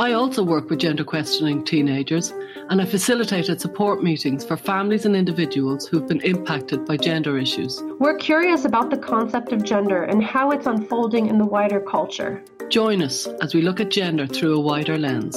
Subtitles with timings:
[0.00, 2.32] I also work with gender questioning teenagers
[2.70, 7.82] and I facilitated support meetings for families and individuals who've been impacted by gender issues.
[7.98, 12.42] We're curious about the concept of gender and how it's unfolding in the wider culture.
[12.70, 15.36] Join us as we look at gender through a wider lens.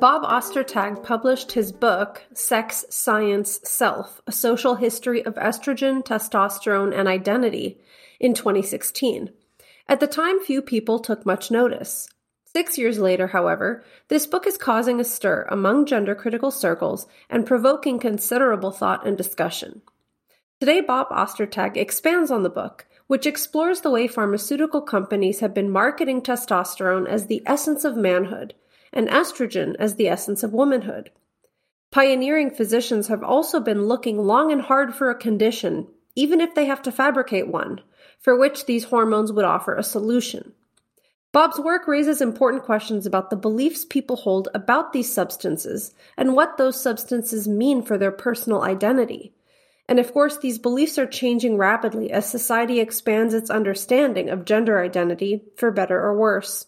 [0.00, 7.06] Bob Ostertag published his book, Sex, Science, Self A Social History of Estrogen, Testosterone, and
[7.06, 7.78] Identity,
[8.18, 9.30] in 2016.
[9.86, 12.08] At the time, few people took much notice.
[12.46, 17.46] Six years later, however, this book is causing a stir among gender critical circles and
[17.46, 19.82] provoking considerable thought and discussion.
[20.60, 25.68] Today, Bob Ostertag expands on the book, which explores the way pharmaceutical companies have been
[25.68, 28.54] marketing testosterone as the essence of manhood
[28.92, 31.10] and estrogen as the essence of womanhood.
[31.90, 36.64] Pioneering physicians have also been looking long and hard for a condition, even if they
[36.64, 37.80] have to fabricate one,
[38.24, 40.54] for which these hormones would offer a solution.
[41.30, 46.56] Bob's work raises important questions about the beliefs people hold about these substances and what
[46.56, 49.34] those substances mean for their personal identity.
[49.86, 54.80] And of course, these beliefs are changing rapidly as society expands its understanding of gender
[54.80, 56.64] identity, for better or worse.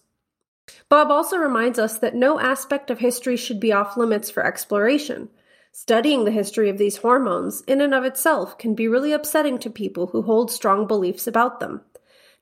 [0.91, 5.31] Bob also reminds us that no aspect of history should be off limits for exploration.
[5.79, 9.69] Studying the history of these hormones, in and of itself, can be really upsetting to
[9.69, 11.83] people who hold strong beliefs about them.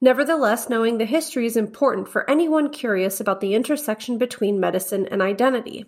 [0.01, 5.21] Nevertheless, knowing the history is important for anyone curious about the intersection between medicine and
[5.21, 5.85] identity.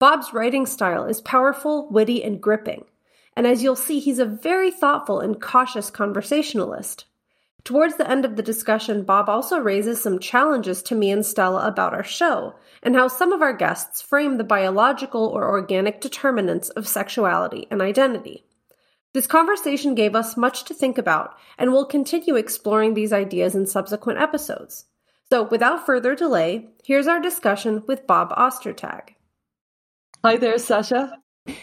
[0.00, 2.84] Bob's writing style is powerful, witty, and gripping,
[3.36, 7.04] and as you'll see, he's a very thoughtful and cautious conversationalist.
[7.66, 11.66] Towards the end of the discussion, Bob also raises some challenges to me and Stella
[11.66, 16.68] about our show and how some of our guests frame the biological or organic determinants
[16.68, 18.44] of sexuality and identity.
[19.14, 23.66] This conversation gave us much to think about, and we'll continue exploring these ideas in
[23.66, 24.84] subsequent episodes.
[25.28, 29.16] So, without further delay, here's our discussion with Bob Ostertag.
[30.24, 31.18] Hi there, Sasha.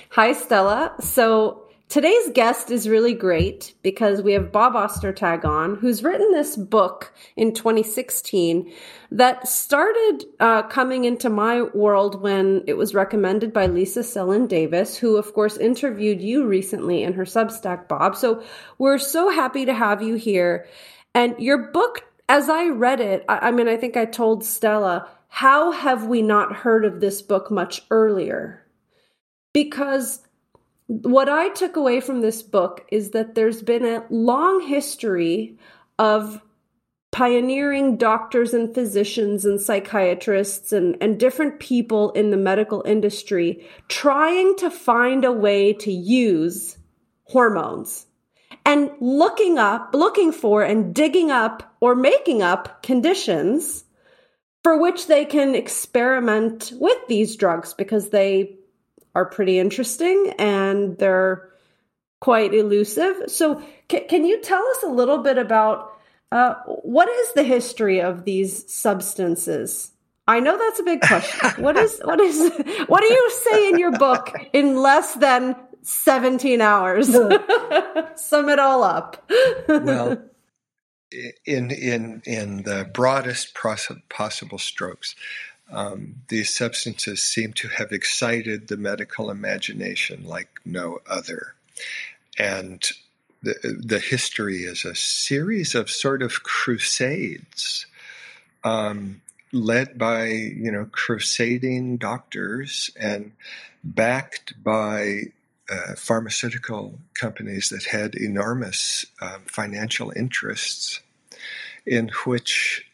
[0.09, 0.96] Hi, Stella.
[1.00, 6.58] So, Today's guest is really great because we have Bob Ostertag on, who's written this
[6.58, 8.74] book in 2016
[9.12, 14.98] that started uh, coming into my world when it was recommended by Lisa Selin Davis,
[14.98, 18.16] who, of course, interviewed you recently in her Substack, Bob.
[18.16, 18.42] So
[18.80, 20.66] we're so happy to have you here.
[21.14, 25.08] And your book, as I read it, I, I mean, I think I told Stella,
[25.28, 28.66] how have we not heard of this book much earlier?
[29.54, 30.22] Because
[30.88, 35.58] what I took away from this book is that there's been a long history
[35.98, 36.42] of
[37.12, 44.56] pioneering doctors and physicians and psychiatrists and, and different people in the medical industry trying
[44.56, 46.78] to find a way to use
[47.26, 48.08] hormones.
[48.66, 53.84] And looking up, looking for and digging up or making up conditions
[54.64, 58.58] for which they can experiment with these drugs because they
[59.16, 61.50] are pretty interesting and they're
[62.22, 63.24] quite elusive.
[63.28, 65.94] So, c- can you tell us a little bit about
[66.31, 69.91] uh, what is the history of these substances?
[70.28, 71.50] I know that's a big question.
[71.63, 72.51] what is what is
[72.88, 77.07] what do you say in your book in less than 17 hours?
[78.16, 79.30] Sum it all up.
[79.68, 80.18] well,
[81.45, 85.16] in in in the broadest possible strokes,
[85.74, 91.56] um, these substances seem to have excited the medical imagination like no other.
[92.38, 92.82] And
[93.42, 97.86] the, the history is a series of sort of crusades
[98.64, 103.34] um, led by, you know, crusading doctors and
[103.84, 105.24] backed by
[105.70, 111.00] uh, pharmaceutical companies that had enormous um, financial interests
[111.86, 112.86] in which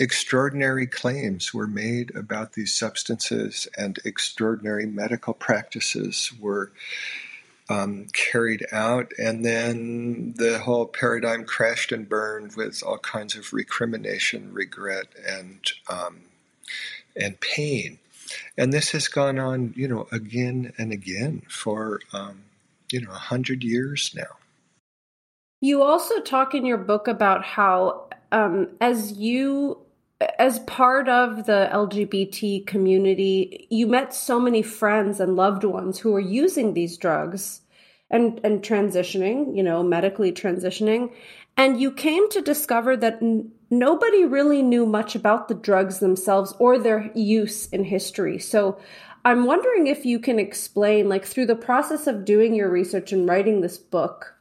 [0.00, 6.72] extraordinary claims were made about these substances and extraordinary medical practices were
[7.68, 13.52] um, carried out, and then the whole paradigm crashed and burned with all kinds of
[13.52, 16.22] recrimination, regret, and um,
[17.14, 17.98] and pain.
[18.58, 22.42] And this has gone on, you know, again and again for um,
[22.90, 24.38] you know a hundred years now.
[25.60, 29.78] You also talk in your book about how, um, as you
[30.38, 36.12] as part of the LGBT community, you met so many friends and loved ones who
[36.12, 37.62] were using these drugs
[38.10, 41.12] and and transitioning, you know, medically transitioning.
[41.56, 46.54] And you came to discover that n- nobody really knew much about the drugs themselves
[46.58, 48.38] or their use in history.
[48.38, 48.78] So
[49.24, 53.28] I'm wondering if you can explain, like, through the process of doing your research and
[53.28, 54.34] writing this book,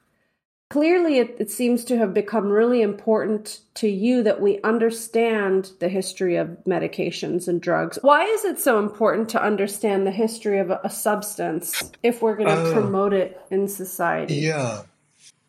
[0.70, 5.90] clearly it, it, seems to have become really important to you that we understand the
[5.90, 7.98] history of medications and drugs.
[8.02, 12.36] Why is it so important to understand the history of a, a substance if we're
[12.36, 14.36] going to uh, promote it in society?
[14.36, 14.84] yeah.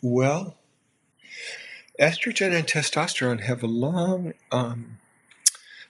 [0.03, 0.57] Well
[2.01, 4.99] estrogen and testosterone have a long um,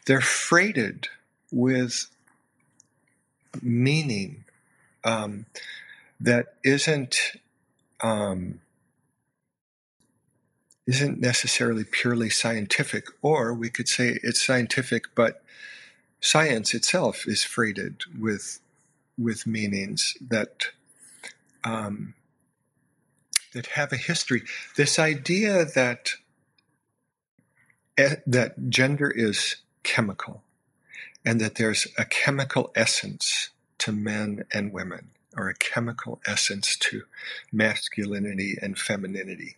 [0.07, 1.09] they're freighted
[1.53, 2.07] with
[3.63, 4.45] meaning
[5.05, 5.47] um,
[6.21, 7.33] that isn't
[8.01, 8.61] um,
[10.91, 15.41] isn't necessarily purely scientific, or we could say it's scientific, but
[16.21, 18.59] science itself is freighted with
[19.17, 20.65] with meanings that
[21.63, 22.15] um,
[23.53, 24.43] that have a history.
[24.77, 26.15] This idea that
[28.27, 30.43] that gender is chemical,
[31.25, 37.05] and that there's a chemical essence to men and women, or a chemical essence to
[37.53, 39.57] masculinity and femininity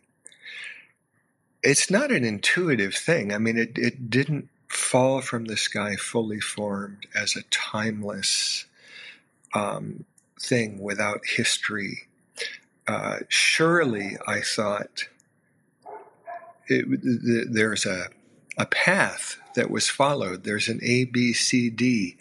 [1.62, 3.32] it's not an intuitive thing.
[3.32, 8.64] I mean, it, it didn't fall from the sky fully formed as a timeless
[9.54, 10.04] um,
[10.40, 12.08] thing without history.
[12.88, 15.04] Uh, surely, I thought
[16.66, 18.08] it, th- there's a,
[18.58, 20.44] a path that was followed.
[20.44, 22.16] There's an A, B, C, D.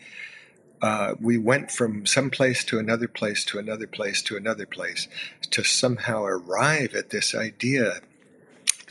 [0.82, 5.08] Uh, we went from some place to another place to another place to another place
[5.52, 8.02] to somehow arrive at this idea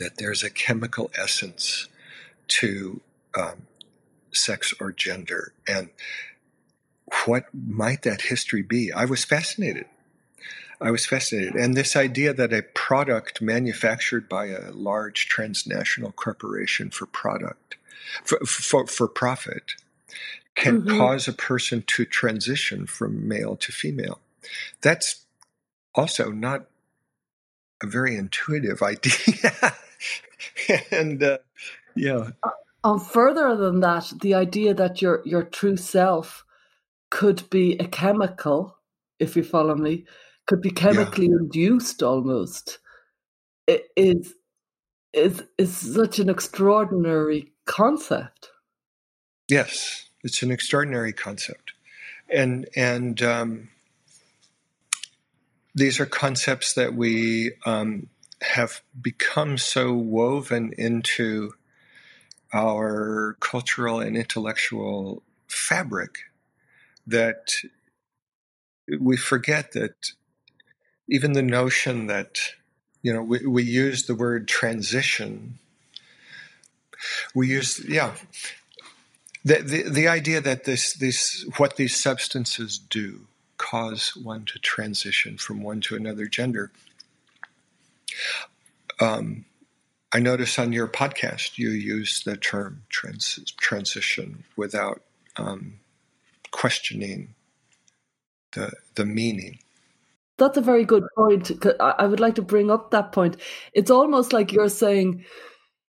[0.01, 1.87] that there's a chemical essence
[2.47, 3.01] to
[3.37, 3.67] um,
[4.33, 5.53] sex or gender.
[5.67, 5.89] And
[7.25, 8.91] what might that history be?
[8.91, 9.85] I was fascinated.
[10.79, 11.53] I was fascinated.
[11.55, 17.75] And this idea that a product manufactured by a large transnational corporation for product,
[18.23, 19.73] for, for, for profit,
[20.55, 20.97] can mm-hmm.
[20.97, 24.19] cause a person to transition from male to female.
[24.81, 25.23] That's
[25.93, 26.65] also not
[27.81, 29.75] a very intuitive idea.
[30.91, 31.37] and uh,
[31.95, 32.29] yeah.
[32.83, 36.45] Uh, further than that, the idea that your your true self
[37.09, 38.77] could be a chemical,
[39.19, 40.05] if you follow me,
[40.47, 41.37] could be chemically yeah.
[41.39, 42.79] induced almost.
[43.67, 44.33] It is
[45.13, 48.49] is is such an extraordinary concept.
[49.47, 51.73] Yes, it's an extraordinary concept,
[52.29, 53.69] and and um,
[55.75, 58.07] these are concepts that we um,
[58.41, 61.53] have become so woven into
[62.53, 66.19] our cultural and intellectual fabric
[67.07, 67.53] that
[68.99, 70.11] we forget that
[71.07, 72.39] even the notion that
[73.01, 75.59] you know we, we use the word transition.
[77.33, 78.13] We use yeah.
[79.43, 83.27] The, the the idea that this this what these substances do
[83.57, 86.71] cause one to transition from one to another gender
[88.99, 89.45] um,
[90.13, 95.01] I notice on your podcast you use the term trans- transition without
[95.37, 95.79] um,
[96.51, 97.33] questioning
[98.53, 99.59] the the meaning.
[100.37, 101.51] That's a very good point.
[101.79, 103.37] I would like to bring up that point.
[103.73, 105.25] It's almost like you're saying.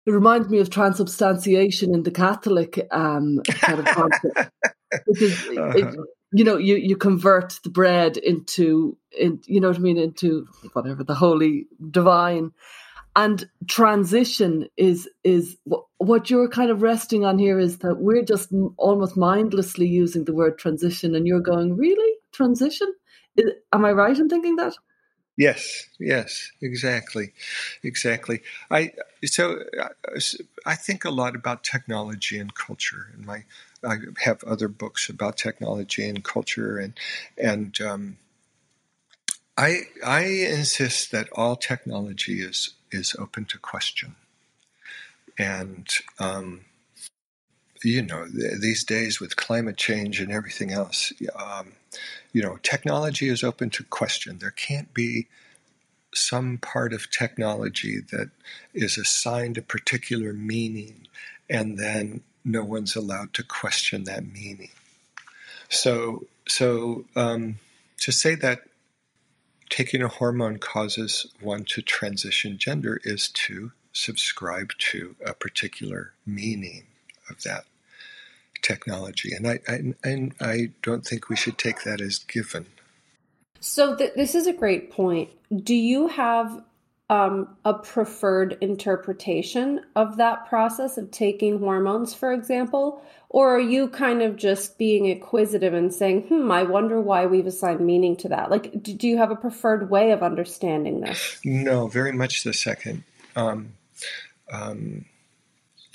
[0.07, 4.53] It reminds me of transubstantiation in the Catholic um, kind of concept,
[5.05, 5.73] because uh-huh.
[5.75, 5.97] it,
[6.33, 10.47] you know you you convert the bread into in you know what I mean into
[10.73, 12.53] whatever the holy divine.
[13.15, 15.57] And transition is is
[15.97, 20.35] what you're kind of resting on here is that we're just almost mindlessly using the
[20.35, 22.13] word transition and you're going really?
[22.33, 22.93] Transition?
[23.37, 24.75] Is, am i right in thinking that
[25.37, 27.33] yes yes exactly
[27.83, 28.91] exactly i
[29.25, 29.63] so
[30.65, 33.45] i think a lot about technology and culture and my
[33.85, 36.95] i have other books about technology and culture and
[37.37, 38.17] and um,
[39.57, 44.17] I I insist that all technology is is open to question.
[45.39, 45.87] And,
[46.19, 46.63] um,
[47.87, 51.73] you know, th- these days with climate change and everything else, um,
[52.33, 54.39] you know, technology is open to question.
[54.39, 55.29] There can't be
[56.13, 58.31] some part of technology that
[58.75, 61.07] is assigned a particular meaning
[61.49, 64.71] and then no one's allowed to question that meaning.
[65.69, 67.59] So, so um,
[67.99, 68.63] to say that
[69.69, 76.85] taking a hormone causes one to transition gender is to subscribe to a particular meaning
[77.31, 77.65] of that
[78.63, 79.33] technology.
[79.35, 82.67] And I, I and I don't think we should take that as given.
[83.61, 85.31] So th- this is a great point.
[85.65, 86.63] Do you have
[87.09, 93.03] um, a preferred interpretation of that process of taking hormones, for example?
[93.29, 97.47] Or are you kind of just being inquisitive and saying, hmm, I wonder why we've
[97.47, 98.51] assigned meaning to that?
[98.51, 101.39] Like, do you have a preferred way of understanding this?
[101.45, 103.05] No, very much the second.
[103.35, 103.73] Um,
[104.51, 105.05] um,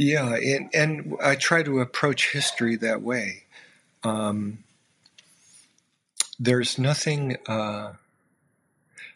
[0.02, 3.44] yeah, and, and I try to approach history that way.
[4.04, 4.64] Um,
[6.40, 7.38] there's nothing.
[7.48, 7.94] Uh,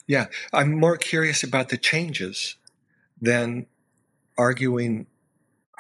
[0.05, 2.55] yeah, I'm more curious about the changes
[3.19, 3.65] than
[4.37, 5.07] arguing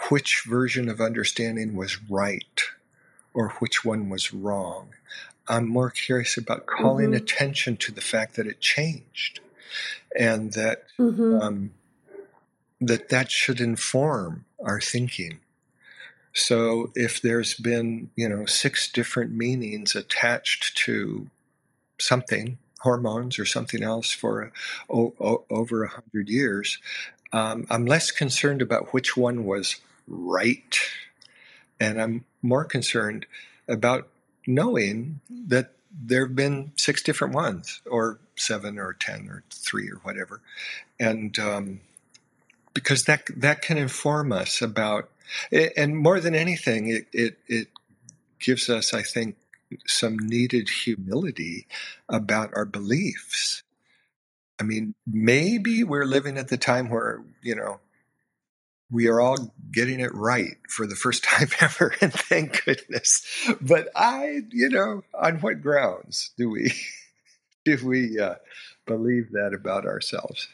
[0.09, 2.63] which version of understanding was right
[3.31, 4.89] or which one was wrong.
[5.47, 7.17] I'm more curious about calling mm-hmm.
[7.17, 9.39] attention to the fact that it changed
[10.17, 11.39] and that mm-hmm.
[11.39, 11.71] um,
[12.81, 15.39] that that should inform our thinking.
[16.33, 21.29] So if there's been, you know, six different meanings attached to
[21.97, 24.51] something, hormones or something else for
[24.89, 26.77] o- o- over a hundred years,
[27.31, 29.77] um, I'm less concerned about which one was
[30.07, 30.77] right,
[31.79, 33.25] and I'm more concerned
[33.67, 34.07] about
[34.45, 39.97] knowing that there have been six different ones, or seven, or ten, or three, or
[40.03, 40.41] whatever,
[40.99, 41.79] and um,
[42.75, 45.09] because that that can inform us about,
[45.51, 47.67] and more than anything, it it, it
[48.39, 49.37] gives us, I think,
[49.87, 51.65] some needed humility
[52.07, 53.63] about our beliefs.
[54.59, 57.79] I mean, maybe we're living at the time where you know
[58.91, 63.25] we are all getting it right for the first time ever, and thank goodness.
[63.61, 66.73] But I, you know, on what grounds do we
[67.65, 68.35] do we uh,
[68.85, 70.49] believe that about ourselves?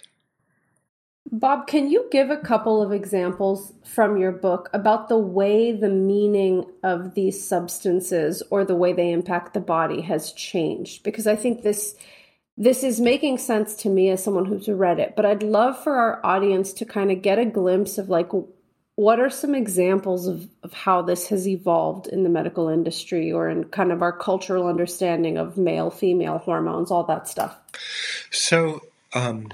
[1.29, 5.89] Bob, can you give a couple of examples from your book about the way the
[5.89, 11.03] meaning of these substances or the way they impact the body has changed?
[11.03, 11.95] Because I think this
[12.57, 15.95] this is making sense to me as someone who's read it, but I'd love for
[15.95, 18.29] our audience to kind of get a glimpse of like
[18.95, 23.49] what are some examples of, of how this has evolved in the medical industry or
[23.49, 27.57] in kind of our cultural understanding of male female hormones all that stuff
[28.29, 28.81] so
[29.13, 29.47] um,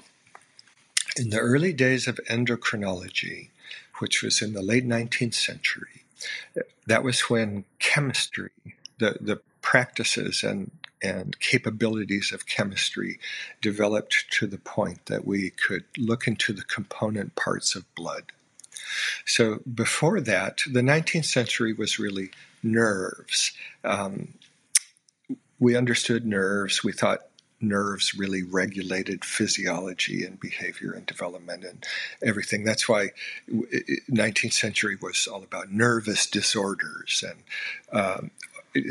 [1.17, 3.49] in the early days of endocrinology,
[3.99, 6.03] which was in the late 19th century,
[6.85, 8.51] that was when chemistry,
[8.99, 10.71] the, the practices and,
[11.01, 13.19] and capabilities of chemistry
[13.61, 18.31] developed to the point that we could look into the component parts of blood.
[19.25, 22.31] So before that, the 19th century was really
[22.63, 23.51] nerves.
[23.83, 24.33] Um,
[25.59, 26.83] we understood nerves.
[26.83, 27.21] We thought
[27.59, 31.85] nerves really regulated physiology and behavior and development and
[32.23, 32.63] everything.
[32.63, 33.09] That's why
[33.49, 37.43] 19th century was all about nervous disorders and
[37.91, 38.31] um,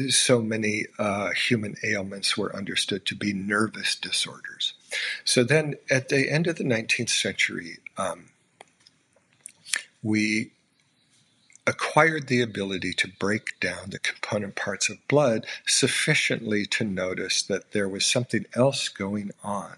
[0.09, 4.75] so many uh, human ailments were understood to be nervous disorders.
[5.25, 8.27] So then at the end of the 19th century, um,
[10.03, 10.51] we
[11.67, 17.73] acquired the ability to break down the component parts of blood sufficiently to notice that
[17.73, 19.77] there was something else going on.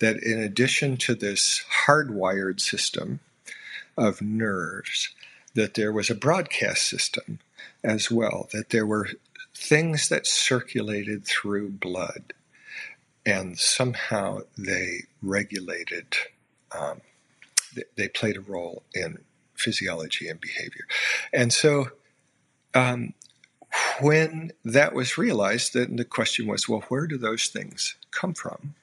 [0.00, 3.20] That in addition to this hardwired system
[3.96, 5.10] of nerves,
[5.54, 7.38] that there was a broadcast system
[7.84, 9.08] as well, that there were
[9.54, 12.32] things that circulated through blood
[13.26, 16.16] and somehow they regulated,
[16.72, 17.00] um,
[17.96, 19.18] they played a role in
[19.60, 20.86] physiology and behavior.
[21.32, 21.90] And so
[22.74, 23.14] um,
[24.00, 28.74] when that was realized, then the question was, well, where do those things come from?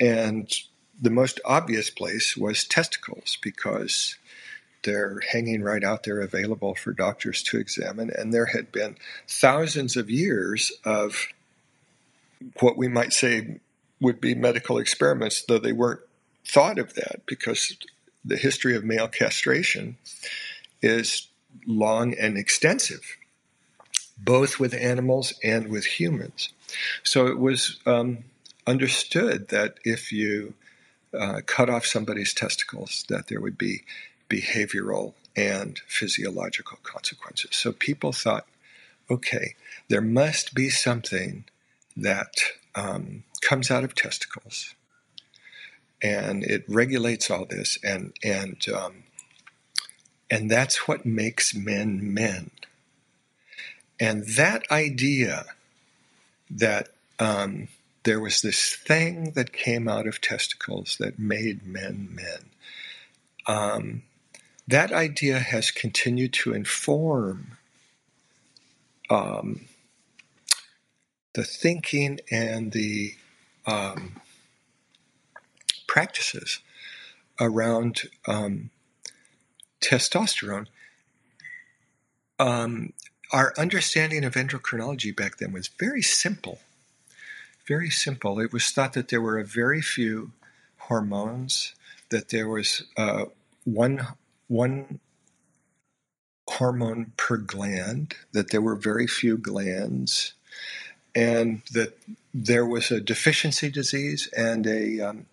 [0.00, 0.52] And
[1.00, 4.16] the most obvious place was testicles because
[4.82, 8.10] they're hanging right out there available for doctors to examine.
[8.10, 8.96] And there had been
[9.28, 11.28] thousands of years of
[12.60, 13.60] what we might say
[14.00, 16.00] would be medical experiments, though they weren't
[16.44, 17.76] thought of that because
[18.24, 19.96] the history of male castration
[20.80, 21.28] is
[21.66, 23.16] long and extensive,
[24.18, 26.50] both with animals and with humans.
[27.02, 28.24] So it was um,
[28.66, 30.54] understood that if you
[31.18, 33.82] uh, cut off somebody's testicles, that there would be
[34.28, 37.50] behavioral and physiological consequences.
[37.52, 38.46] So people thought,
[39.10, 39.54] okay,
[39.88, 41.44] there must be something
[41.96, 42.34] that
[42.74, 44.74] um, comes out of testicles
[46.02, 49.04] and it regulates all this, and and um,
[50.30, 52.50] and that's what makes men men.
[54.00, 55.44] And that idea
[56.50, 57.68] that um,
[58.02, 62.50] there was this thing that came out of testicles that made men men.
[63.46, 64.02] Um,
[64.66, 67.58] that idea has continued to inform
[69.10, 69.62] um,
[71.34, 73.14] the thinking and the
[73.66, 74.20] um,
[75.92, 76.60] practices
[77.38, 78.70] around um,
[79.82, 80.66] testosterone,
[82.38, 82.94] um,
[83.30, 86.60] our understanding of endocrinology back then was very simple.
[87.68, 88.40] Very simple.
[88.40, 90.32] It was thought that there were a very few
[90.88, 91.74] hormones,
[92.08, 93.26] that there was uh,
[93.64, 94.06] one
[94.48, 94.98] one
[96.48, 100.32] hormone per gland, that there were very few glands,
[101.14, 101.98] and that
[102.32, 105.26] there was a deficiency disease and a um,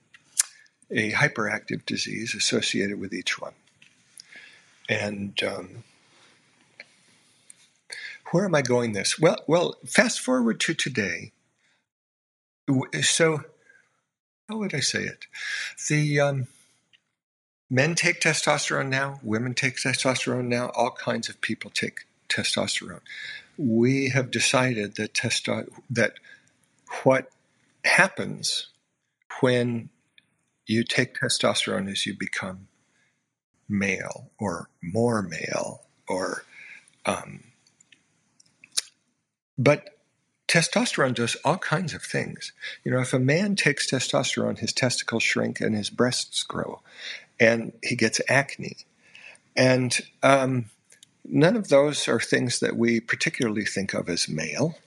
[0.92, 3.54] a hyperactive disease associated with each one.
[4.88, 5.84] And um,
[8.32, 9.20] where am I going this?
[9.20, 11.32] Well, well, fast forward to today.
[13.02, 13.44] So,
[14.48, 15.26] how would I say it?
[15.88, 16.48] The um,
[17.70, 23.02] men take testosterone now, women take testosterone now, all kinds of people take testosterone.
[23.58, 26.14] We have decided that testo- that
[27.04, 27.30] what
[27.84, 28.68] happens
[29.42, 29.90] when
[30.70, 32.68] you take testosterone is you become
[33.68, 36.44] male or more male or
[37.06, 37.44] um,
[39.58, 39.98] but
[40.48, 42.52] testosterone does all kinds of things.
[42.84, 46.82] You know if a man takes testosterone his testicles shrink and his breasts grow
[47.40, 48.78] and he gets acne.
[49.56, 50.66] And um,
[51.26, 54.78] none of those are things that we particularly think of as male.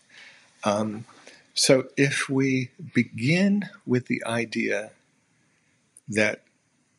[0.65, 1.07] Um,
[1.55, 4.93] so if we begin with the idea
[6.09, 6.43] that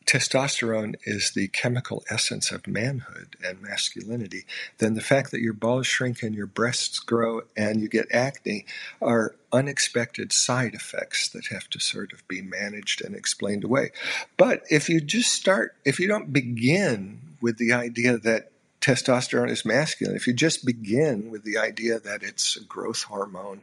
[0.06, 4.44] testosterone is the chemical essence of manhood and masculinity,
[4.78, 8.66] then the fact that your balls shrink and your breasts grow and you get acne
[9.00, 13.92] are unexpected side effects that have to sort of be managed and explained away.
[14.36, 19.64] But if you just start, if you don't begin with the idea that testosterone is
[19.64, 23.62] masculine, if you just begin with the idea that it's a growth hormone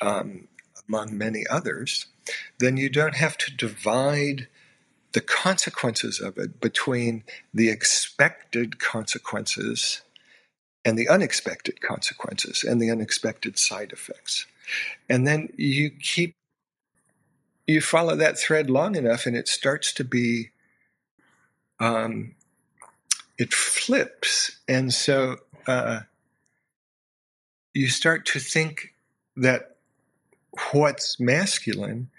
[0.00, 0.46] um,
[0.88, 2.06] among many others,
[2.60, 4.46] then you don't have to divide
[5.12, 10.02] the consequences of it between the expected consequences
[10.84, 14.46] and the unexpected consequences and the unexpected side effects.
[15.08, 16.34] And then you keep,
[17.66, 20.50] you follow that thread long enough and it starts to be,
[21.78, 22.34] um,
[23.38, 24.58] it flips.
[24.66, 26.00] And so uh,
[27.74, 28.94] you start to think
[29.36, 29.76] that
[30.72, 32.10] what's masculine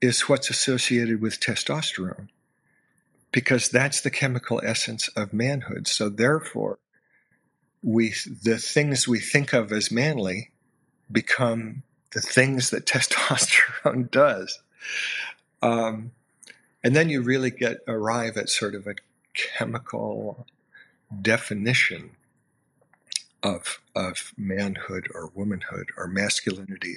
[0.00, 2.28] is what's associated with testosterone
[3.32, 5.86] because that's the chemical essence of manhood.
[5.86, 6.78] So therefore,
[7.82, 10.50] we the things we think of as manly
[11.10, 14.60] become the things that testosterone does.
[15.62, 16.12] Um,
[16.82, 18.94] and then you really get arrive at sort of a
[19.34, 20.46] chemical
[21.22, 22.10] definition
[23.42, 26.96] of of manhood or womanhood or masculinity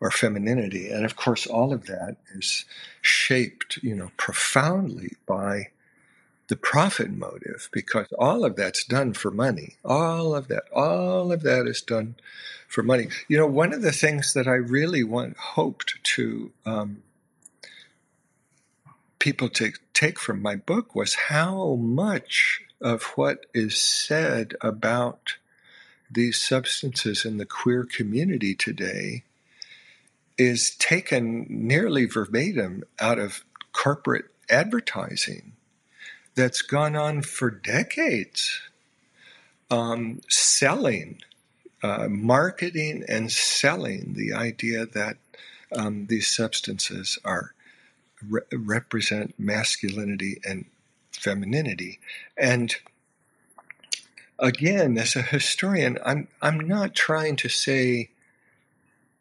[0.00, 2.64] or femininity and of course all of that is
[3.00, 5.68] shaped you know profoundly by
[6.48, 9.76] the profit motive because all of that's done for money.
[9.84, 12.16] All of that, all of that is done
[12.68, 13.08] for money.
[13.28, 17.02] You know, one of the things that I really want hoped to um,
[19.18, 25.36] people to take from my book was how much of what is said about
[26.10, 29.24] these substances in the queer community today
[30.36, 35.53] is taken nearly verbatim out of corporate advertising
[36.34, 38.60] that's gone on for decades.
[39.70, 41.20] Um, selling,
[41.82, 45.16] uh, marketing, and selling the idea that
[45.74, 47.54] um, these substances are
[48.28, 50.66] re- represent masculinity and
[51.12, 51.98] femininity.
[52.36, 52.74] And
[54.38, 58.10] again, as a historian, I'm I'm not trying to say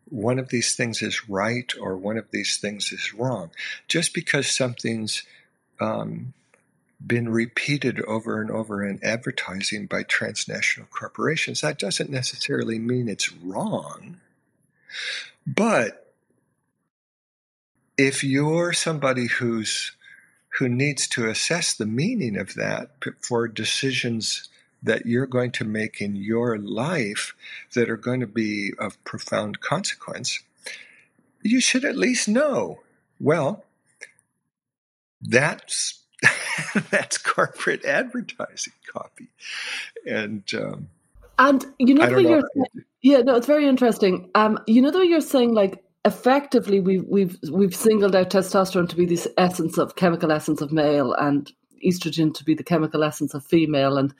[0.09, 3.49] one of these things is right or one of these things is wrong.
[3.87, 5.23] Just because something's
[5.79, 6.33] um,
[7.05, 13.33] been repeated over and over in advertising by transnational corporations, that doesn't necessarily mean it's
[13.33, 14.19] wrong.
[15.45, 16.13] But
[17.97, 19.91] if you're somebody who's
[20.59, 24.49] who needs to assess the meaning of that for decisions
[24.83, 27.33] that you're going to make in your life
[27.73, 30.41] that are going to be of profound consequence,
[31.41, 32.79] you should at least know
[33.19, 33.63] well,
[35.21, 36.02] that's
[36.89, 39.27] that's corporate advertising copy.
[40.07, 40.89] And um,
[41.39, 44.29] and you know, you're saying, yeah, no, it's very interesting.
[44.35, 48.95] Um, you know, though you're saying like effectively we've we've we've singled out testosterone to
[48.95, 51.51] be this essence of chemical essence of male and
[51.85, 54.13] estrogen to be the chemical essence of female and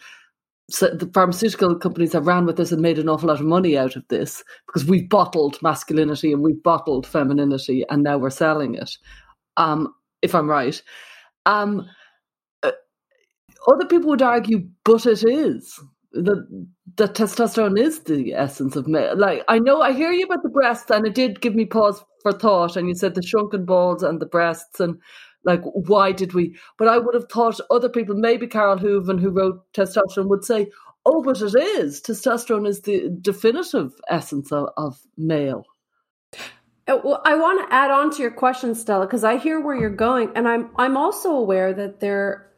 [0.69, 3.77] so the pharmaceutical companies have ran with this and made an awful lot of money
[3.77, 8.75] out of this because we've bottled masculinity and we've bottled femininity and now we're selling
[8.75, 8.97] it
[9.57, 10.81] um, if i'm right
[11.45, 11.85] um,
[13.67, 15.79] other people would argue, but it is
[16.13, 19.17] that that testosterone is the essence of male.
[19.17, 22.03] Like I know, I hear you about the breasts, and it did give me pause
[22.21, 22.75] for thought.
[22.75, 24.99] And you said the shrunken balls and the breasts, and
[25.43, 26.55] like why did we?
[26.77, 30.69] But I would have thought other people, maybe Carole Hooven, who wrote testosterone, would say,
[31.05, 35.65] "Oh, but it is testosterone is the definitive essence of, of male."
[36.85, 39.75] Uh, well, I want to add on to your question, Stella, because I hear where
[39.75, 42.52] you're going, and I'm I'm also aware that there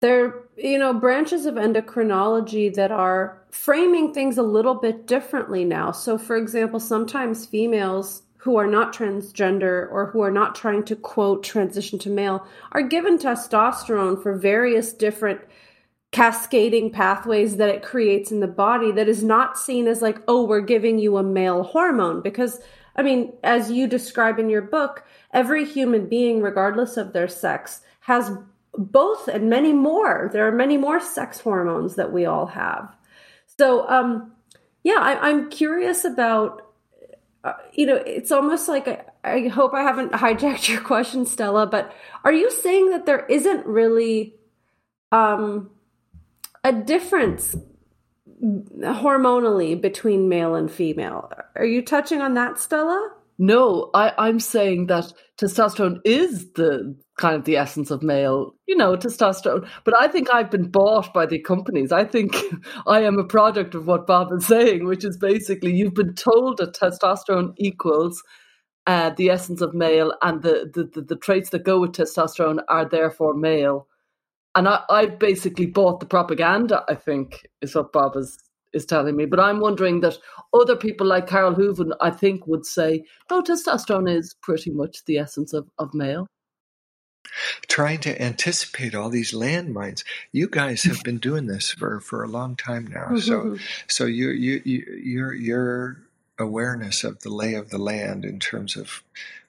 [0.00, 5.64] there are you know branches of endocrinology that are framing things a little bit differently
[5.64, 5.92] now.
[5.92, 10.96] So, for example, sometimes females who are not transgender or who are not trying to
[10.96, 15.40] quote transition to male are given testosterone for various different
[16.10, 20.44] cascading pathways that it creates in the body that is not seen as like oh
[20.44, 22.60] we're giving you a male hormone because
[22.96, 27.82] I mean, as you describe in your book, every human being, regardless of their sex,
[28.00, 28.36] has
[28.80, 30.30] both and many more.
[30.32, 32.94] There are many more sex hormones that we all have.
[33.58, 34.32] So, um,
[34.82, 36.66] yeah, I, am curious about.
[37.42, 41.66] Uh, you know, it's almost like I, I hope I haven't hijacked your question, Stella.
[41.66, 41.92] But
[42.24, 44.34] are you saying that there isn't really
[45.12, 45.70] um,
[46.64, 47.56] a difference
[48.42, 51.30] hormonally between male and female.
[51.56, 53.12] Are you touching on that, Stella?
[53.38, 58.76] No, I, I'm saying that testosterone is the kind of the essence of male, you
[58.76, 59.68] know, testosterone.
[59.84, 61.92] But I think I've been bought by the companies.
[61.92, 62.36] I think
[62.86, 66.58] I am a product of what Bob is saying, which is basically you've been told
[66.58, 68.22] that testosterone equals
[68.86, 72.60] uh, the essence of male and the, the, the, the traits that go with testosterone
[72.68, 73.86] are therefore male
[74.54, 76.84] and I, I basically bought the propaganda.
[76.88, 78.38] I think is what Bob is
[78.72, 79.26] is telling me.
[79.26, 80.16] But I'm wondering that
[80.54, 85.18] other people like Carole Hooven, I think, would say, no, testosterone is pretty much the
[85.18, 86.26] essence of, of male.
[87.68, 90.04] Trying to anticipate all these landmines.
[90.32, 93.14] You guys have been doing this for, for a long time now.
[93.20, 96.02] So so you you, you your your
[96.38, 99.02] awareness of the lay of the land in terms of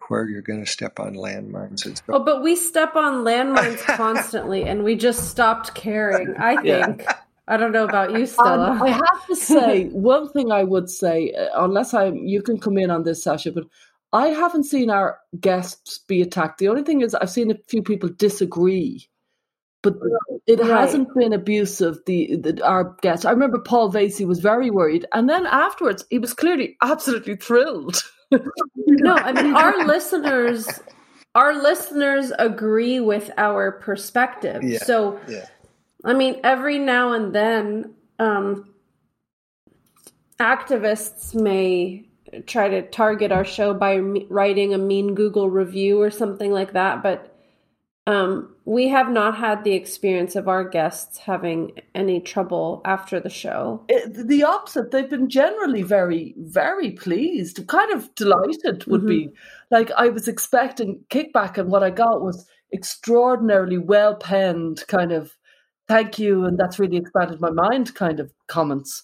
[0.07, 1.85] where you're going to step on landmines.
[1.85, 6.35] And Oh, but we step on landmines constantly, and we just stopped caring.
[6.37, 7.03] I think.
[7.03, 7.15] Yeah.
[7.47, 8.71] I don't know about you, Stella.
[8.71, 10.51] Um, I have to say one thing.
[10.51, 13.65] I would say, uh, unless I, you can come in on this, Sasha, but
[14.13, 16.57] I haven't seen our guests be attacked.
[16.57, 19.07] The only thing is, I've seen a few people disagree,
[19.81, 19.95] but
[20.47, 20.69] it right.
[20.69, 21.99] hasn't been abusive.
[22.05, 23.25] The, the our guests.
[23.25, 28.03] I remember Paul Vasey was very worried, and then afterwards, he was clearly absolutely thrilled.
[28.31, 30.67] no, I mean our listeners
[31.35, 34.63] our listeners agree with our perspective.
[34.63, 35.47] Yeah, so yeah.
[36.03, 38.73] I mean every now and then um
[40.39, 42.05] activists may
[42.45, 47.03] try to target our show by writing a mean Google review or something like that,
[47.03, 47.31] but
[48.07, 53.29] um, we have not had the experience of our guests having any trouble after the
[53.29, 53.85] show.
[53.89, 54.91] It, the opposite.
[54.91, 59.07] They've been generally very, very pleased, kind of delighted would mm-hmm.
[59.07, 59.29] be.
[59.69, 65.37] Like I was expecting kickback, and what I got was extraordinarily well penned, kind of
[65.87, 69.03] thank you, and that's really expanded my mind kind of comments.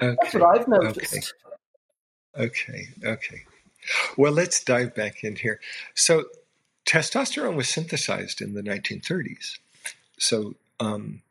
[0.00, 0.14] Okay.
[0.20, 1.14] That's what I've noticed.
[1.14, 1.26] Okay.
[2.38, 3.44] Okay, okay.
[4.16, 5.60] Well, let's dive back in here.
[5.94, 6.24] So
[6.86, 9.58] testosterone was synthesized in the 1930s.
[10.18, 11.22] So um,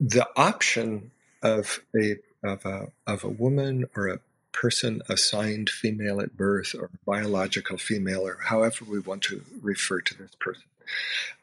[0.00, 1.10] the option
[1.42, 4.20] of a of a of a woman or a
[4.52, 10.18] person assigned female at birth or biological female or however we want to refer to
[10.18, 10.64] this person,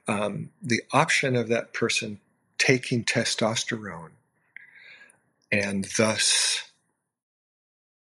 [0.08, 2.20] um, the option of that person
[2.58, 4.12] taking testosterone
[5.52, 6.69] and thus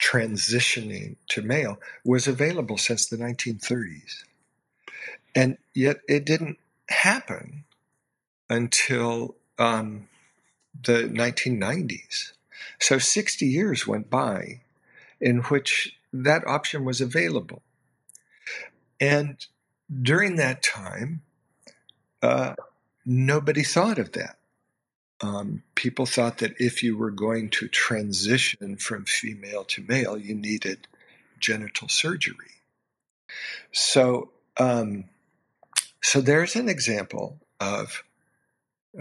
[0.03, 4.23] transitioning to male was available since the 1930s.
[5.35, 6.57] And yet it didn't
[6.89, 7.63] happen
[8.49, 10.07] until um,
[10.83, 12.33] the 1990s.
[12.79, 14.61] So 60 years went by
[15.21, 17.61] in which that option was available.
[18.99, 19.45] And
[20.01, 21.21] during that time,
[22.21, 22.55] uh,
[23.05, 24.37] nobody thought of that.
[25.23, 30.35] Um, people thought that if you were going to transition from female to male, you
[30.35, 30.85] needed
[31.39, 32.59] genital surgery.
[33.71, 35.05] So um,
[36.01, 38.03] so there's an example of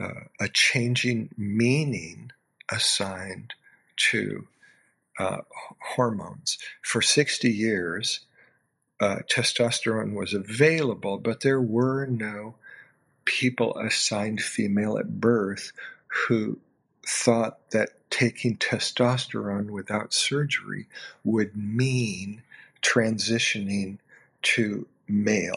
[0.01, 2.31] uh, a changing meaning
[2.71, 3.55] assigned
[3.97, 4.47] to
[5.19, 5.39] uh,
[5.97, 6.57] hormones.
[6.83, 8.21] For 60 years,
[9.01, 12.55] uh, testosterone was available, but there were no
[13.25, 15.73] people assigned female at birth
[16.13, 16.59] who
[17.07, 20.87] thought that taking testosterone without surgery
[21.25, 22.43] would mean
[22.83, 23.99] transitioning
[24.43, 25.57] to male.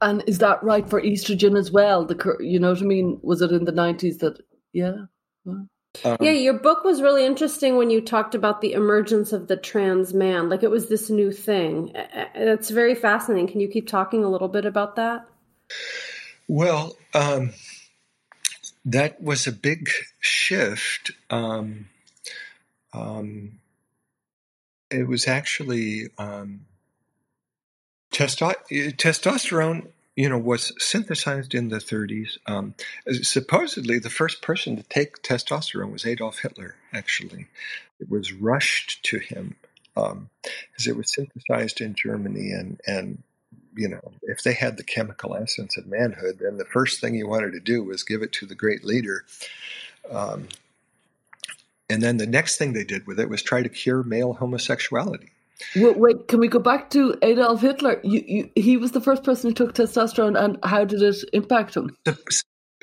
[0.00, 2.06] And is that right for estrogen as well?
[2.06, 3.20] The you know what I mean?
[3.22, 5.04] Was it in the nineties that yeah?
[5.46, 9.56] Um, yeah, your book was really interesting when you talked about the emergence of the
[9.56, 10.48] trans man.
[10.48, 11.92] Like it was this new thing.
[12.34, 13.48] It's very fascinating.
[13.48, 15.26] Can you keep talking a little bit about that?
[16.48, 17.52] Well, um,
[18.84, 19.88] that was a big
[20.20, 21.12] shift.
[21.28, 21.88] Um,
[22.92, 23.60] um,
[24.90, 26.66] it was actually um,
[28.12, 29.88] testo- testosterone
[30.20, 32.36] you know, was synthesized in the 30s.
[32.46, 32.74] Um,
[33.22, 36.74] supposedly, the first person to take testosterone was Adolf Hitler.
[36.92, 37.46] Actually,
[37.98, 39.56] it was rushed to him
[39.96, 43.22] um, because it was synthesized in Germany, and and
[43.74, 47.28] you know, if they had the chemical essence of manhood, then the first thing you
[47.28, 49.24] wanted to do was give it to the great leader.
[50.10, 50.48] Um,
[51.88, 55.30] and then the next thing they did with it was try to cure male homosexuality.
[55.76, 58.00] Wait, wait, can we go back to Adolf Hitler?
[58.02, 61.76] You, you, he was the first person who took testosterone, and how did it impact
[61.76, 61.96] him?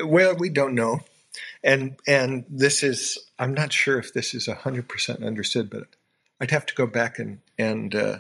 [0.04, 1.00] Well, we don't know,
[1.63, 5.88] and and this is I'm not sure if this is hundred percent understood, but
[6.39, 8.19] I'd have to go back and and uh,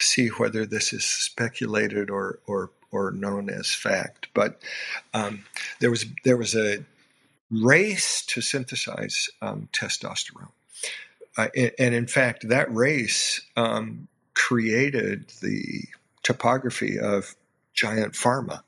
[0.00, 4.28] see whether this is speculated or or or known as fact.
[4.34, 4.60] But
[5.14, 5.44] um,
[5.80, 6.84] there was there was a
[7.50, 10.50] race to synthesize um, testosterone
[11.36, 15.84] uh, and in fact, that race um, created the
[16.22, 17.34] topography of
[17.74, 18.60] giant pharma.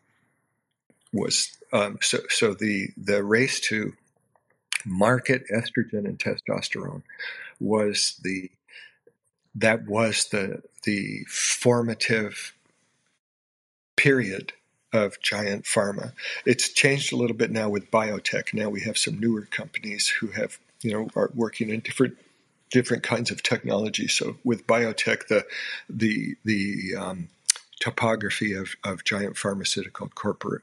[1.13, 3.95] Was um, so so the the race to
[4.85, 7.03] market estrogen and testosterone
[7.59, 8.51] was the
[9.61, 12.55] that was the the formative
[13.97, 14.53] period
[14.93, 16.13] of giant pharma.
[16.47, 18.55] It's changed a little bit now with biotech.
[18.55, 22.17] Now we have some newer companies who have you know are working in different
[22.71, 24.09] different kinds of technology.
[24.09, 25.45] So with biotech, the
[25.89, 27.29] the the um,
[27.81, 30.63] topography of, of giant pharmaceutical corporate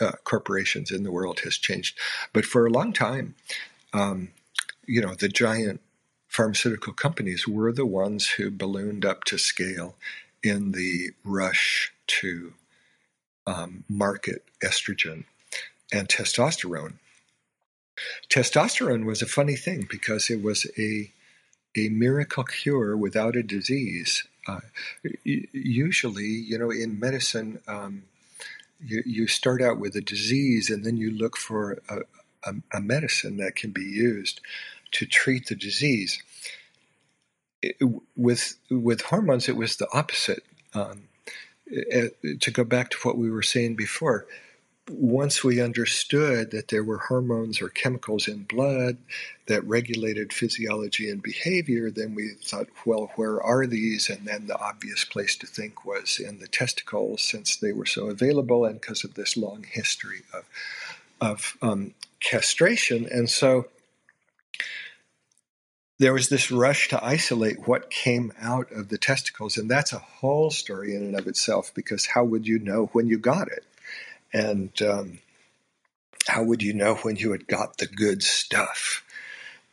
[0.00, 1.98] uh, corporations in the world has changed.
[2.32, 3.34] But for a long time,
[3.92, 4.30] um,
[4.86, 5.80] you know, the giant
[6.30, 9.96] pharmaceutical companies were the ones who ballooned up to scale
[10.42, 12.54] in the rush to
[13.46, 15.24] um, market estrogen
[15.92, 16.94] and testosterone
[18.28, 21.10] Testosterone was a funny thing because it was a
[21.76, 24.24] a miracle cure without a disease.
[24.48, 24.60] Uh,
[25.22, 28.02] usually, you know, in medicine, um,
[28.84, 31.98] you, you, start out with a disease and then you look for a,
[32.44, 34.40] a, a medicine that can be used
[34.92, 36.22] to treat the disease.
[37.62, 37.76] It,
[38.16, 40.44] with with hormones, it was the opposite.
[40.74, 41.08] Um,
[42.40, 44.26] to go back to what we were saying before,
[44.88, 48.96] once we understood that there were hormones or chemicals in blood
[49.46, 54.10] that regulated physiology and behavior, then we thought, well, where are these?
[54.10, 58.08] And then the obvious place to think was in the testicles, since they were so
[58.08, 60.44] available, and because of this long history of
[61.20, 63.06] of um, castration.
[63.06, 63.66] And so
[66.00, 69.98] there was this rush to isolate what came out of the testicles, and that's a
[69.98, 71.72] whole story in and of itself.
[71.74, 73.64] Because how would you know when you got it?
[74.32, 75.18] And um,
[76.26, 79.04] how would you know when you had got the good stuff?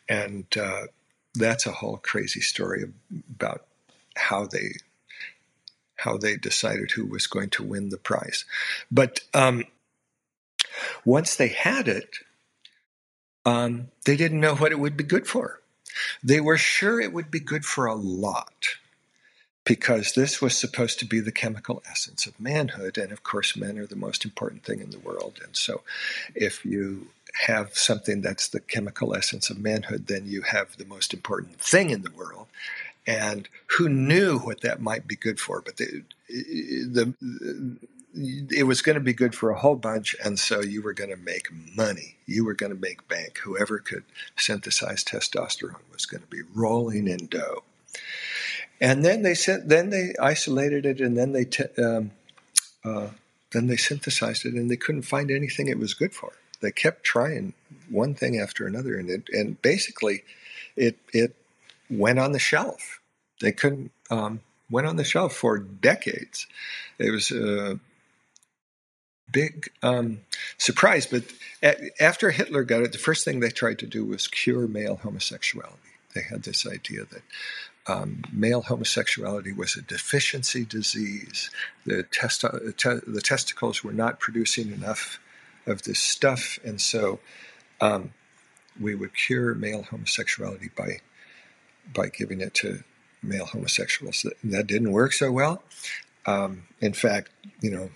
[0.10, 0.88] And uh,
[1.34, 2.84] that's a whole crazy story
[3.32, 3.66] about
[4.18, 4.74] how they
[5.96, 8.44] how they decided who was going to win the prize.
[8.92, 9.64] But um,
[11.06, 12.18] once they had it,
[13.46, 15.62] um, they didn't know what it would be good for.
[16.24, 18.78] They were sure it would be good for a lot
[19.64, 22.98] because this was supposed to be the chemical essence of manhood.
[22.98, 25.40] And of course, men are the most important thing in the world.
[25.44, 25.82] And so,
[26.34, 27.10] if you
[27.46, 31.90] have something that's the chemical essence of manhood, then you have the most important thing
[31.90, 32.48] in the world.
[33.06, 35.62] And who knew what that might be good for?
[35.62, 37.14] But the, the,
[38.18, 41.10] it was going to be good for a whole bunch, and so you were going
[41.10, 42.16] to make money.
[42.26, 43.40] You were going to make bank.
[43.44, 44.04] Whoever could
[44.36, 47.64] synthesize testosterone was going to be rolling in dough
[48.80, 52.12] and then they sent, then they isolated it, and then they te- um,
[52.86, 53.10] uh,
[53.52, 56.34] then they synthesized it, and they couldn't find anything it was good for.
[56.62, 57.54] They kept trying
[57.90, 60.24] one thing after another, and it, and basically,
[60.76, 61.36] it it
[61.90, 63.00] went on the shelf.
[63.42, 66.46] They couldn't um, went on the shelf for decades.
[67.00, 67.80] It was a
[69.32, 70.22] big um,
[70.58, 71.24] surprise, but
[72.00, 75.78] after Hitler got it, the first thing they tried to do was cure male homosexuality.
[76.14, 77.22] They had this idea that
[77.88, 81.50] um, male homosexuality was a deficiency disease.
[81.86, 85.20] The, testi- te- the testicles were not producing enough
[85.66, 87.20] of this stuff, and so
[87.82, 88.12] um,
[88.80, 91.02] we would cure male homosexuality by
[91.94, 92.84] by giving it to
[93.24, 94.22] male homosexuals.
[94.24, 95.64] That, that didn't work so well.
[96.26, 97.90] Um, in fact, you know,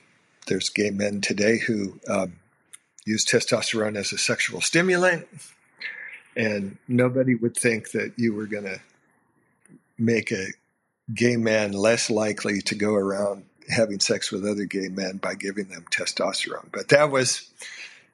[0.52, 2.34] there's gay men today who um,
[3.06, 5.26] use testosterone as a sexual stimulant,
[6.36, 8.82] and nobody would think that you were going to
[9.98, 10.48] make a
[11.16, 15.70] gay man less likely to go around having sex with other gay men by giving
[15.70, 16.70] them testosterone.
[16.74, 17.50] But that was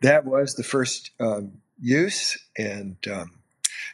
[0.02, 3.32] that was the first um, use, and um,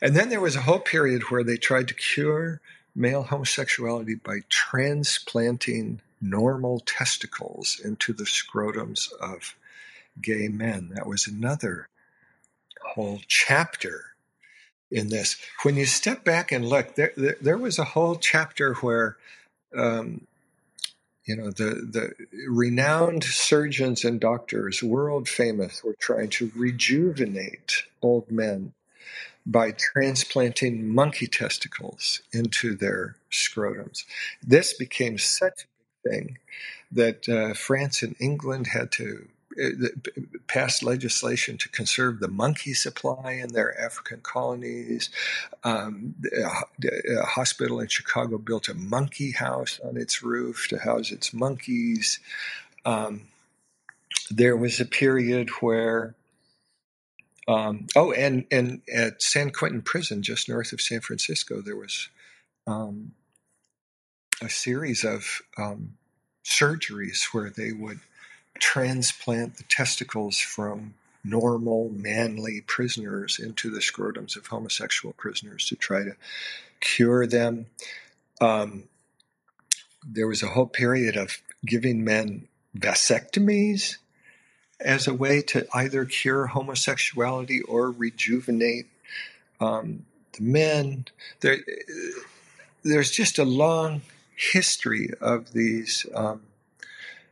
[0.02, 2.60] and then there was a whole period where they tried to cure
[2.94, 9.56] male homosexuality by transplanting normal testicles into the scrotums of
[10.22, 10.90] gay men.
[10.94, 11.90] That was another
[12.82, 14.16] whole chapter
[14.92, 15.38] in this.
[15.64, 19.18] When you step back and look, there, there, there was a whole chapter where,
[19.76, 20.28] um,
[21.26, 22.14] you know, the, the
[22.48, 28.74] renowned surgeons and doctors, world famous, were trying to rejuvenate old men
[29.46, 34.04] by transplanting monkey testicles into their scrotums.
[34.42, 35.66] This became such
[36.08, 36.38] thing
[36.92, 39.28] that uh, France and England had to
[39.62, 39.88] uh,
[40.48, 45.10] passed legislation to conserve the monkey supply in their African colonies.
[45.64, 46.16] Um,
[46.84, 52.20] a hospital in Chicago built a monkey house on its roof to house its monkeys.
[52.84, 53.28] Um,
[54.32, 56.16] there was a period where
[57.48, 62.10] um, oh, and and at San Quentin Prison, just north of San Francisco, there was
[62.66, 63.12] um,
[64.42, 65.94] a series of um,
[66.44, 68.00] surgeries where they would
[68.60, 70.94] transplant the testicles from
[71.24, 76.16] normal, manly prisoners into the scrotums of homosexual prisoners to try to
[76.80, 77.66] cure them.
[78.42, 78.84] Um,
[80.06, 83.98] there was a whole period of giving men vasectomies
[84.80, 88.88] as a way to either cure homosexuality or rejuvenate
[89.62, 91.06] um, the men.
[91.40, 91.60] There,
[92.84, 94.02] there's just a long
[94.36, 96.42] history of these um,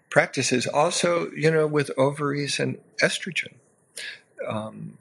[0.10, 0.68] practices.
[0.68, 3.54] Also, you know, with ovaries and estrogen.
[4.48, 4.98] Um,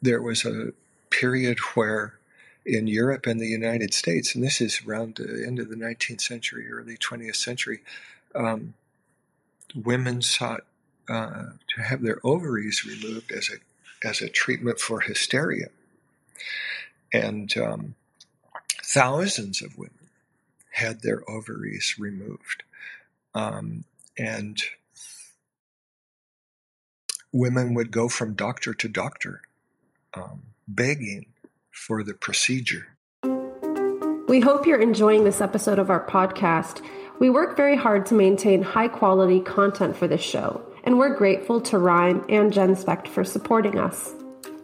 [0.00, 0.72] there was a
[1.10, 2.14] period where
[2.64, 6.20] in Europe and the United States, and this is around the end of the 19th
[6.20, 7.80] century, early 20th century,
[8.34, 8.74] um,
[9.74, 10.62] women sought
[11.08, 13.56] uh, to have their ovaries removed as a
[14.04, 15.68] as a treatment for hysteria,
[17.12, 17.94] and um,
[18.84, 20.01] thousands of women
[20.72, 22.64] had their ovaries removed,
[23.34, 23.84] um,
[24.18, 24.62] and
[27.32, 29.42] women would go from doctor to doctor,
[30.14, 31.26] um, begging
[31.70, 32.88] for the procedure.
[34.28, 36.84] We hope you're enjoying this episode of our podcast.
[37.18, 41.60] We work very hard to maintain high quality content for this show and we're grateful
[41.60, 44.14] to RIME and GenSpect for supporting us.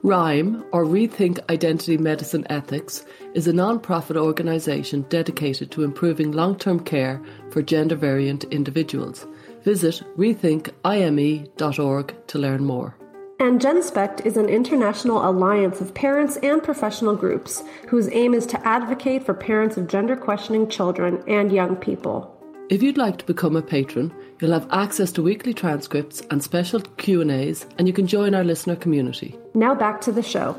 [0.03, 6.57] RIME, or Rethink Identity Medicine Ethics, is a non profit organisation dedicated to improving long
[6.57, 9.27] term care for gender variant individuals.
[9.65, 12.95] Visit rethinkime.org to learn more.
[13.41, 18.67] And GenSpect is an international alliance of parents and professional groups whose aim is to
[18.67, 22.35] advocate for parents of gender questioning children and young people.
[22.69, 26.81] If you'd like to become a patron, you'll have access to weekly transcripts and special
[26.81, 29.37] Q&As and you can join our listener community.
[29.55, 30.57] Now back to the show.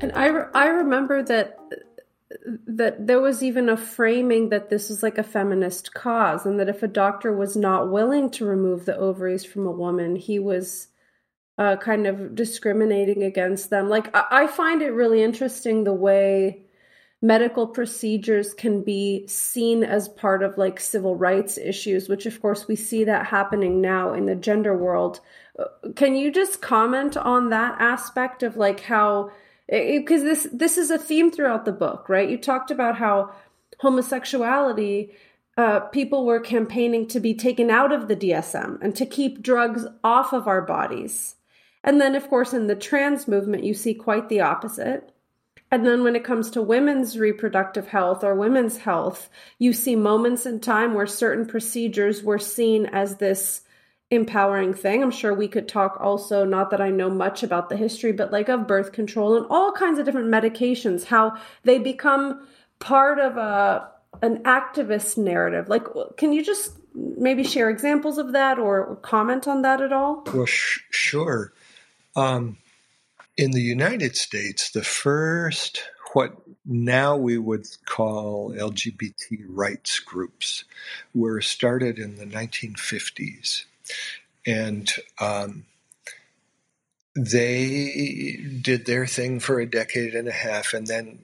[0.00, 1.58] And I, re- I remember that
[2.66, 6.68] that there was even a framing that this was like a feminist cause and that
[6.68, 10.88] if a doctor was not willing to remove the ovaries from a woman, he was
[11.56, 13.88] uh, kind of discriminating against them.
[13.88, 16.66] Like I, I find it really interesting the way
[17.20, 22.68] medical procedures can be seen as part of like civil rights issues, which of course
[22.68, 25.20] we see that happening now in the gender world.
[25.96, 29.32] Can you just comment on that aspect of like how
[29.68, 32.30] because this this is a theme throughout the book, right?
[32.30, 33.34] You talked about how
[33.80, 35.10] homosexuality
[35.56, 39.84] uh, people were campaigning to be taken out of the DSM and to keep drugs
[40.04, 41.34] off of our bodies.
[41.82, 45.12] And then, of course, in the trans movement, you see quite the opposite
[45.70, 50.46] and then when it comes to women's reproductive health or women's health, you see moments
[50.46, 53.62] in time where certain procedures were seen as this
[54.10, 55.02] empowering thing.
[55.02, 58.32] I'm sure we could talk also, not that I know much about the history, but
[58.32, 62.46] like of birth control and all kinds of different medications, how they become
[62.78, 63.90] part of a
[64.22, 65.68] an activist narrative.
[65.68, 65.84] Like,
[66.16, 70.24] can you just maybe share examples of that or comment on that at all?
[70.32, 71.52] Well, sh- sure.
[72.16, 72.56] Um,
[73.38, 76.36] in the United States, the first, what
[76.66, 80.64] now we would call LGBT rights groups,
[81.14, 83.64] were started in the 1950s.
[84.44, 85.66] And um,
[87.14, 91.20] they did their thing for a decade and a half, and then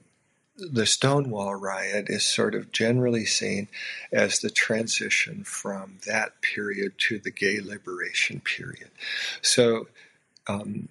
[0.57, 3.67] the Stonewall riot is sort of generally seen
[4.13, 8.91] as the transition from that period to the gay liberation period.
[9.41, 9.87] So,
[10.47, 10.87] um,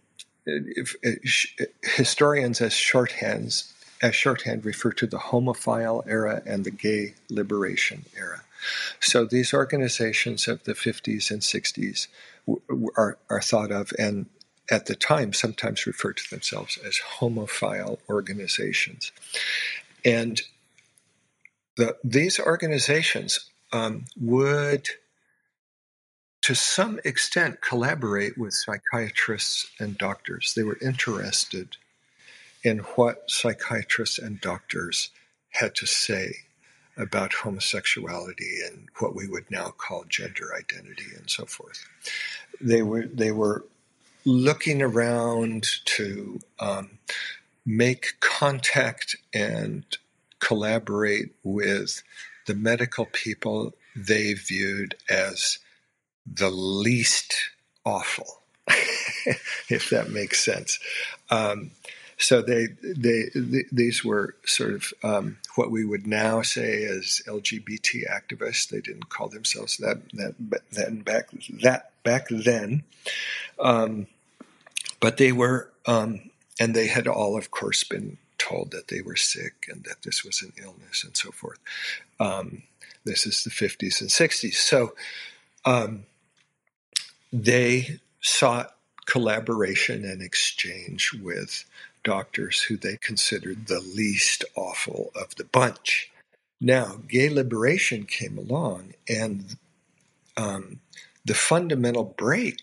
[1.97, 3.73] historians as shorthands
[4.03, 8.43] as shorthand refer to the homophile era and the gay liberation era.
[9.01, 12.09] So these organizations of the 50s and 60s
[12.97, 14.27] are, are thought of and
[14.71, 19.13] at the time sometimes referred to themselves as homophile organizations.
[20.05, 20.41] And
[21.77, 24.89] the, these organizations um, would,
[26.45, 30.53] to some extent, collaborate with psychiatrists and doctors.
[30.53, 31.79] They were interested
[32.63, 35.09] in what psychiatrists and doctors
[35.53, 36.35] had to say
[36.99, 41.89] about homosexuality and what we would now call gender identity and so forth.
[42.61, 43.65] They were they were
[44.27, 45.65] looking around
[45.97, 46.99] to um,
[47.65, 49.83] make contact and
[50.41, 52.03] collaborate with
[52.47, 55.59] the medical people they viewed as
[56.27, 57.35] the least
[57.85, 58.41] awful,
[59.68, 60.79] if that makes sense.
[61.31, 61.72] Um,
[62.16, 67.20] so they, they, they, these were sort of um, what we would now say as
[67.27, 68.68] LGBT activists.
[68.68, 70.35] They didn't call themselves that that
[70.70, 71.31] then back
[71.62, 72.85] that back then,
[73.59, 74.07] um,
[75.01, 79.16] but they were, um, and they had all, of course, been told that they were
[79.16, 81.59] sick and that this was an illness and so forth.
[82.20, 82.62] Um,
[83.05, 84.55] this is the 50s and 60s.
[84.55, 84.95] So
[85.64, 86.05] um,
[87.35, 88.76] they sought
[89.07, 91.64] collaboration and exchange with
[92.05, 96.12] doctors who they considered the least awful of the bunch.
[96.61, 99.57] Now, gay liberation came along, and
[100.37, 100.78] um,
[101.24, 102.62] the fundamental break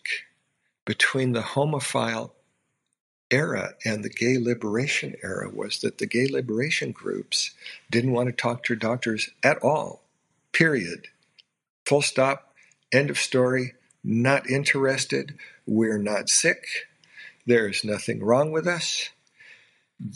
[0.86, 2.32] between the homophile
[3.30, 7.52] era and the gay liberation era was that the gay liberation groups
[7.90, 10.02] didn't want to talk to doctors at all,
[10.54, 11.08] period.
[11.86, 12.54] Full stop,
[12.94, 13.74] end of story,
[14.04, 16.66] not interested, we're not sick,
[17.46, 19.10] there's nothing wrong with us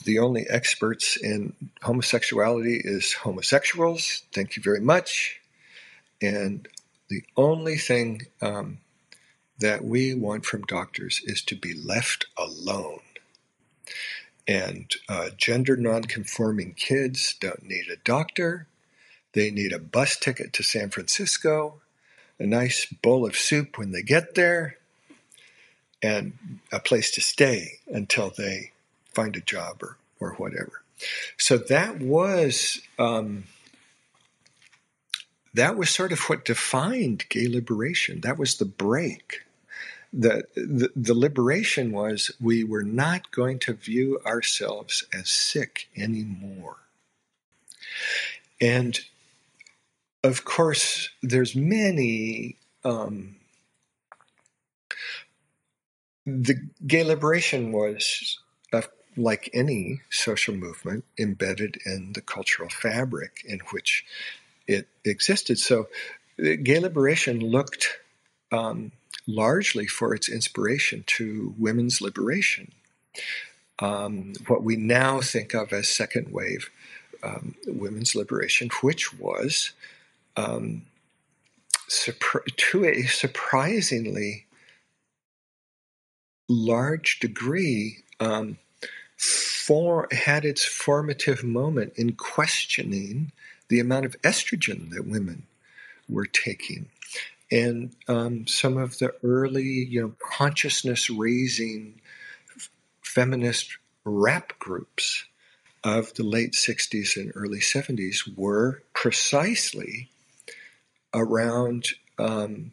[0.03, 4.23] the only experts in homosexuality is homosexuals.
[4.33, 5.39] Thank you very much.
[6.21, 6.67] And
[7.09, 8.79] the only thing um,
[9.59, 13.01] that we want from doctors is to be left alone.
[14.47, 18.67] And uh, gender nonconforming kids don't need a doctor.
[19.33, 21.81] They need a bus ticket to San Francisco,
[22.39, 24.77] a nice bowl of soup when they get there,
[26.01, 26.33] and
[26.71, 28.71] a place to stay until they
[29.13, 30.81] find a job or, or whatever.
[31.38, 33.45] So that was um,
[35.55, 38.21] that was sort of what defined gay liberation.
[38.21, 39.41] That was the break.
[40.11, 46.77] The, the, the liberation was we were not going to view ourselves as sick anymore.
[48.61, 48.99] And
[50.26, 53.36] of course, there's many um,
[56.26, 56.55] the
[56.86, 58.39] gay liberation was
[59.17, 64.05] like any social movement, embedded in the cultural fabric in which
[64.67, 65.59] it existed.
[65.59, 65.88] So,
[66.38, 67.99] gay liberation looked
[68.51, 68.91] um,
[69.28, 72.73] largely for its inspiration to women's liberation,
[73.80, 76.69] um, what we now think of as second wave
[77.23, 79.71] um, women's liberation, which was
[80.38, 80.83] um,
[82.57, 84.45] to a surprisingly
[86.47, 88.57] large degree um,
[89.17, 93.31] for, had its formative moment in questioning
[93.69, 95.43] the amount of estrogen that women
[96.07, 96.88] were taking.
[97.51, 102.01] And um, some of the early, you know, consciousness raising
[103.01, 105.25] feminist rap groups
[105.83, 110.09] of the late 60s and early 70s were precisely
[111.16, 111.89] around
[112.20, 112.72] um,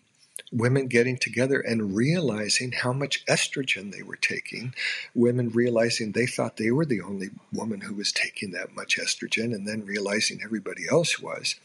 [0.53, 4.75] women getting together and realizing how much estrogen they were taking,
[5.15, 9.55] women realizing they thought they were the only woman who was taking that much estrogen,
[9.55, 11.57] and then realizing everybody else was,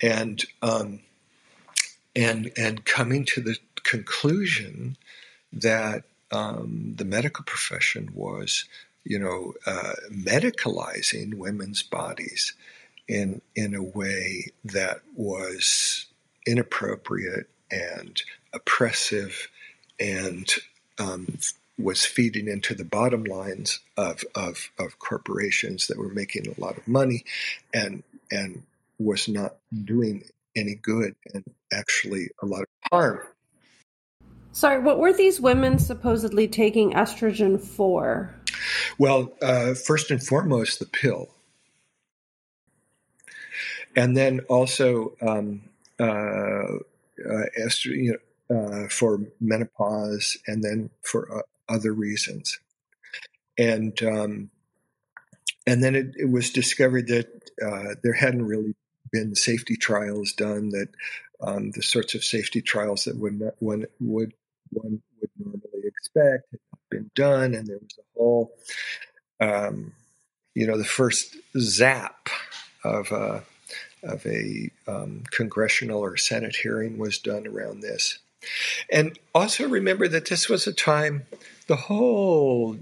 [0.00, 1.00] and um,
[2.14, 4.96] and and coming to the conclusion
[5.52, 8.64] that um, the medical profession was,
[9.04, 12.54] you know, uh, medicalizing women's bodies
[13.06, 15.95] in in a way that was
[16.46, 18.22] inappropriate and
[18.52, 19.48] oppressive
[19.98, 20.54] and
[20.98, 21.38] um,
[21.78, 26.78] was feeding into the bottom lines of, of, of corporations that were making a lot
[26.78, 27.24] of money
[27.74, 28.62] and and
[28.98, 30.24] was not doing
[30.56, 33.20] any good and actually a lot of harm.
[34.52, 38.34] Sorry, what were these women supposedly taking estrogen for?
[38.98, 41.28] Well, uh, first and foremost, the pill.
[43.96, 45.62] and then also um,
[45.98, 48.16] estrogen
[48.50, 52.58] uh, for menopause, and then for uh, other reasons.
[53.58, 54.50] And um,
[55.66, 58.74] and then it, it, was discovered that uh, there hadn't really
[59.10, 60.88] been safety trials done that
[61.40, 64.34] um, the sorts of safety trials that would not, one would
[64.70, 68.52] one would normally expect had been done, and there was a whole,
[69.40, 69.92] um,
[70.54, 72.28] you know, the first zap
[72.84, 73.42] of a
[74.06, 78.18] of a um, congressional or Senate hearing was done around this,
[78.90, 81.26] and also remember that this was a time
[81.66, 82.78] the whole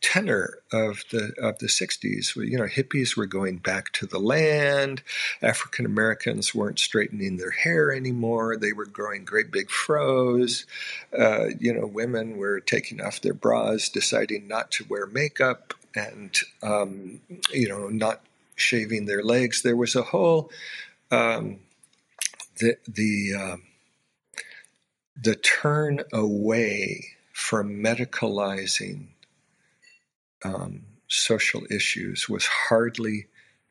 [0.00, 5.02] tenor of the of the 60s you know hippies were going back to the land.
[5.42, 8.56] African americans weren't straightening their hair anymore.
[8.56, 10.66] They were growing great big fros.
[11.16, 16.38] Uh, you know women were taking off their bras deciding not to wear makeup and
[16.62, 17.20] um,
[17.52, 18.20] you know not
[18.58, 20.50] shaving their legs there was a whole
[21.10, 21.58] um,
[22.58, 23.62] the the um,
[25.20, 29.06] the turn away from medicalizing
[30.44, 33.26] um, social issues was hardly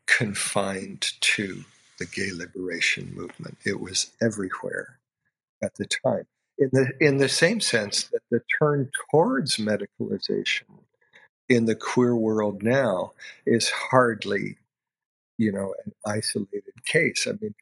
[0.06, 1.64] confined to
[2.00, 3.58] the gay liberation movement.
[3.66, 4.98] It was everywhere
[5.62, 6.26] at the time.
[6.58, 10.64] In the in the same sense that the turn towards medicalization
[11.48, 13.14] in the queer world now
[13.46, 14.58] is hardly,
[15.38, 17.28] you know, an isolated case.
[17.28, 17.54] I mean,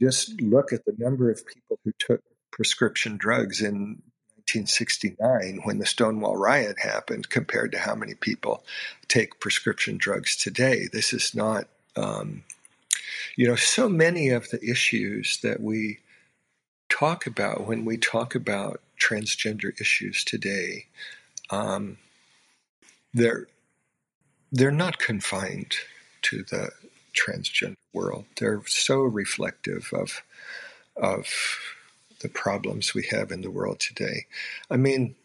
[0.00, 4.02] just look at the number of people who took prescription drugs in
[4.46, 8.62] 1969 when the Stonewall riot happened compared to how many people
[9.08, 10.86] take prescription drugs today.
[10.92, 11.66] This is not,
[11.96, 12.44] um,
[13.36, 15.98] you know, so many of the issues that we
[16.90, 20.86] talk about when we talk about transgender issues today,
[21.50, 21.96] um,
[23.12, 23.46] they're
[24.52, 25.74] they're not confined
[26.24, 26.70] to the
[27.14, 28.24] transgender world.
[28.38, 30.22] They're so reflective of
[30.96, 31.26] of
[32.20, 34.26] the problems we have in the world today.
[34.70, 35.16] I mean,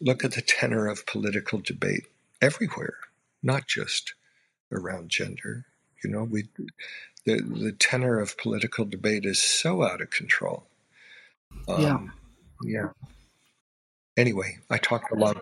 [0.00, 2.04] look at the tenor of political debate
[2.40, 2.94] everywhere,
[3.42, 4.14] not just
[4.70, 5.64] around gender.
[6.02, 6.44] You know, we
[7.24, 10.64] the the tenor of political debate is so out of control.
[11.66, 11.98] Um, yeah.
[12.62, 12.88] Yeah.
[14.16, 15.40] Anyway, I talked a lot.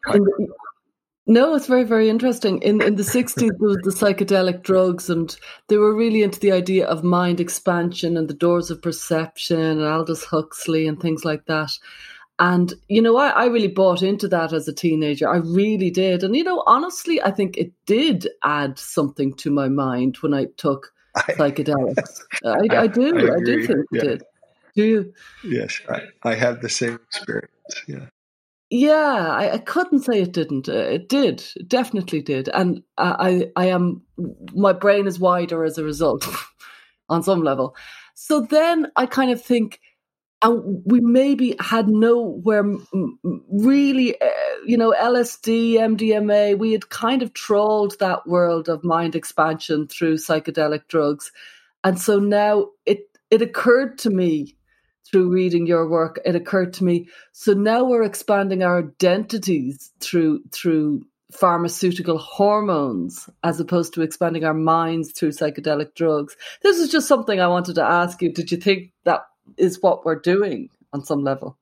[1.29, 2.63] No, it's very, very interesting.
[2.63, 5.37] In in the sixties, there was the psychedelic drugs, and
[5.69, 9.83] they were really into the idea of mind expansion and the doors of perception, and
[9.83, 11.71] Aldous Huxley and things like that.
[12.39, 15.29] And you know, I, I really bought into that as a teenager.
[15.29, 16.23] I really did.
[16.23, 20.47] And you know, honestly, I think it did add something to my mind when I
[20.57, 22.21] took I, psychedelics.
[22.45, 23.19] I, I, do.
[23.19, 24.01] I, I do think yeah.
[24.01, 24.23] it did.
[24.77, 25.15] Do you?
[25.43, 27.51] Yes, I, I had the same experience.
[27.89, 28.07] Yeah.
[28.71, 30.69] Yeah, I, I couldn't say it didn't.
[30.69, 34.03] Uh, it did, it definitely did, and I, I am.
[34.55, 36.27] My brain is wider as a result,
[37.09, 37.77] on some level.
[38.15, 39.81] So then I kind of think,
[40.43, 42.65] and we maybe had nowhere
[43.51, 44.29] really, uh,
[44.67, 46.59] you know, LSD, MDMA.
[46.59, 51.31] We had kind of trolled that world of mind expansion through psychedelic drugs,
[51.85, 53.01] and so now it
[53.31, 54.57] it occurred to me
[55.11, 57.09] through reading your work, it occurred to me.
[57.33, 64.55] So now we're expanding our identities through through pharmaceutical hormones as opposed to expanding our
[64.55, 66.37] minds through psychedelic drugs.
[66.63, 68.33] This is just something I wanted to ask you.
[68.33, 69.27] Did you think that
[69.57, 71.59] is what we're doing on some level?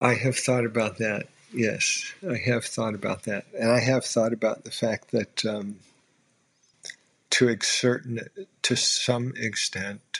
[0.00, 1.28] I have thought about that.
[1.54, 5.76] Yes, I have thought about that, and I have thought about the fact that um,
[7.30, 8.20] to a certain,
[8.62, 10.11] to some extent,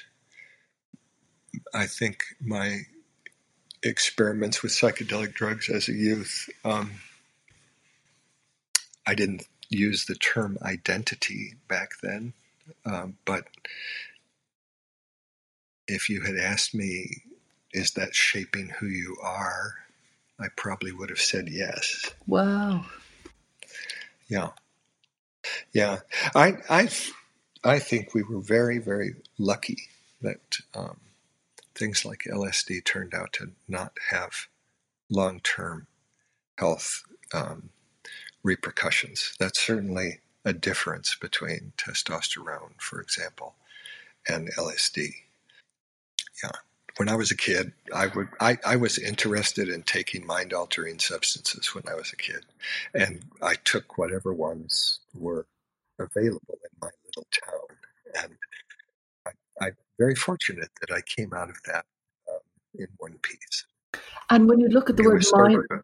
[1.75, 2.83] I think my
[3.83, 6.93] experiments with psychedelic drugs as a youth, um,
[9.07, 12.35] I didn't use the term identity back then,
[12.85, 13.47] um, but
[15.89, 17.23] if you had asked me,
[17.73, 19.75] is that shaping who you are?
[20.39, 22.11] I probably would have said yes.
[22.27, 22.87] Wow.
[24.29, 24.51] Yeah.
[25.73, 26.01] Yeah.
[26.35, 26.89] I, I,
[27.65, 29.89] I think we were very, very lucky
[30.21, 30.41] that
[30.75, 30.97] um,
[31.75, 34.49] things like LSD turned out to not have
[35.11, 35.87] long term
[36.59, 37.03] health
[37.35, 37.71] um,
[38.43, 39.35] repercussions.
[39.39, 43.55] That's certainly a difference between testosterone, for example,
[44.29, 45.09] and LSD.
[46.43, 46.51] Yeah.
[46.99, 50.99] When I was a kid, I would I, I was interested in taking mind altering
[50.99, 52.45] substances when I was a kid.
[52.95, 55.47] And I took whatever ones were
[55.99, 58.23] available in my little town.
[58.25, 58.33] And
[59.99, 61.85] very fortunate that I came out of that
[62.29, 62.41] um,
[62.75, 63.67] in one piece.
[64.31, 65.83] And when you look at the it word mind,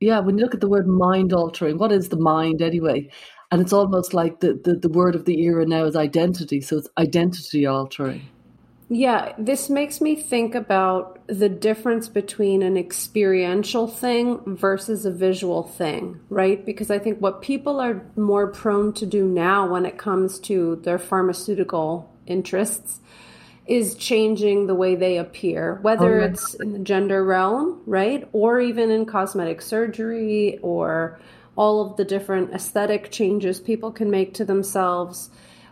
[0.00, 3.10] yeah, when you look at the word mind altering, what is the mind anyway?
[3.50, 6.60] and it's almost like the, the, the word of the era now is identity.
[6.60, 8.28] So it's identity altering.
[8.92, 15.62] Yeah, this makes me think about the difference between an experiential thing versus a visual
[15.62, 16.64] thing, right?
[16.64, 20.76] Because I think what people are more prone to do now when it comes to
[20.82, 23.00] their pharmaceutical interests
[23.70, 28.28] is changing the way they appear, whether oh, it's in the gender realm, right?
[28.32, 31.18] Or even in cosmetic surgery or
[31.56, 35.30] all of the different aesthetic changes people can make to themselves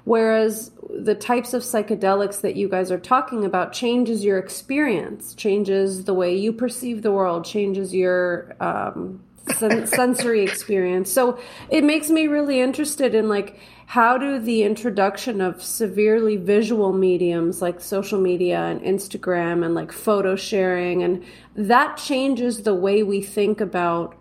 [0.08, 6.04] Whereas the types of psychedelics that you guys are talking about changes your experience, changes
[6.04, 9.22] the way you perceive the world, changes your um,
[9.52, 11.12] sen- sensory experience.
[11.12, 11.38] So
[11.68, 17.62] it makes me really interested in like how do the introduction of severely visual mediums
[17.62, 21.24] like social media and Instagram and like photo sharing and
[21.54, 24.14] that changes the way we think about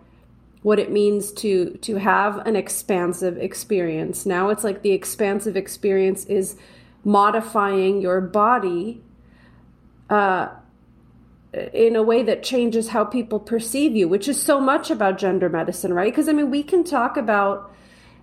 [0.62, 4.24] what it means to to have an expansive experience.
[4.24, 6.56] Now it's like the expansive experience is
[7.04, 9.02] modifying your body
[10.08, 10.48] uh,
[11.74, 15.50] in a way that changes how people perceive you, which is so much about gender
[15.50, 16.10] medicine, right?
[16.10, 17.70] Because I mean, we can talk about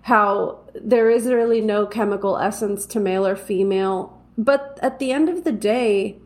[0.01, 5.29] how there is really no chemical essence to male or female, but at the end
[5.29, 6.17] of the day,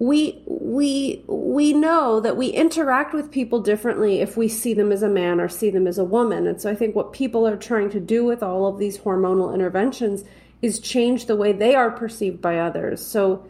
[0.00, 5.02] we we we know that we interact with people differently if we see them as
[5.02, 6.46] a man or see them as a woman.
[6.46, 9.54] And so i think what people are trying to do with all of these hormonal
[9.54, 10.24] interventions
[10.62, 13.04] is change the way they are perceived by others.
[13.04, 13.46] So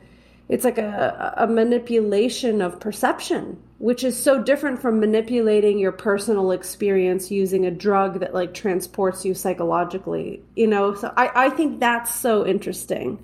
[0.51, 6.51] it's like a, a manipulation of perception which is so different from manipulating your personal
[6.51, 11.81] experience using a drug that like transports you psychologically you know so i, I think
[11.81, 13.23] that's so interesting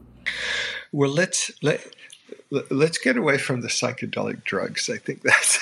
[0.92, 1.86] well let's let
[2.70, 4.88] let's get away from the psychedelic drugs.
[4.90, 5.58] I think that's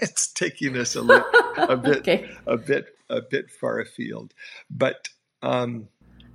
[0.00, 2.30] it's taking us a, little, a bit okay.
[2.46, 4.34] a bit a bit far afield.
[4.70, 5.08] But
[5.42, 5.88] um,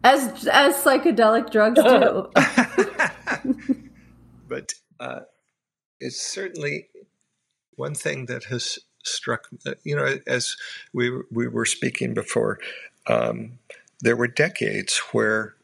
[0.04, 2.30] as as psychedelic drugs do.
[4.48, 5.22] but uh,
[6.00, 6.88] it's certainly
[7.76, 9.50] one thing that has struck
[9.84, 10.56] you know as
[10.94, 12.60] we we were speaking before.
[13.08, 13.60] Um,
[14.00, 15.56] there were decades where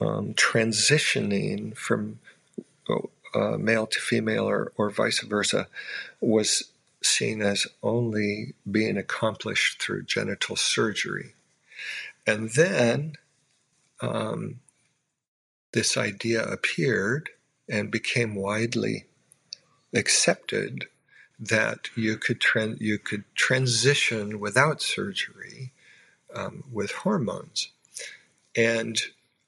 [0.00, 2.18] um, transitioning from
[3.34, 5.66] uh, male to female or, or vice versa
[6.20, 6.70] was
[7.02, 11.34] seen as only being accomplished through genital surgery.
[12.26, 13.14] And then
[14.00, 14.60] um,
[15.72, 17.30] this idea appeared
[17.68, 19.06] and became widely
[19.94, 20.86] accepted
[21.38, 22.42] that you could
[22.78, 25.72] you could transition without surgery
[26.34, 27.70] um, with hormones,
[28.56, 29.00] and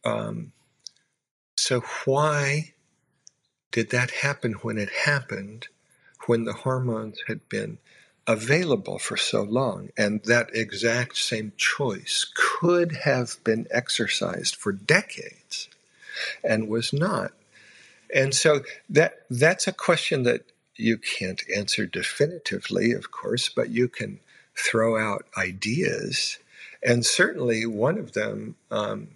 [0.05, 0.53] um,
[1.57, 2.73] so why
[3.71, 5.69] did that happen when it happened,
[6.27, 7.79] when the hormones had been
[8.27, 9.91] available for so long?
[9.97, 15.69] And that exact same choice could have been exercised for decades
[16.43, 17.33] and was not.
[18.15, 23.89] And so that that's a question that you can't answer definitively, of course, but you
[23.89, 24.21] can
[24.55, 26.39] throw out ideas.
[26.83, 29.09] And certainly one of them, um,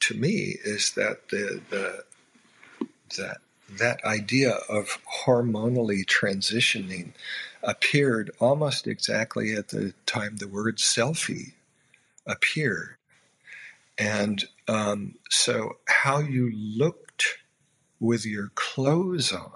[0.00, 2.04] to me, is that the, the
[3.16, 3.38] that
[3.70, 7.12] that idea of hormonally transitioning
[7.62, 11.52] appeared almost exactly at the time the word selfie
[12.26, 12.96] appeared.
[13.98, 17.07] And um, so, how you looked
[18.00, 19.50] with your clothes on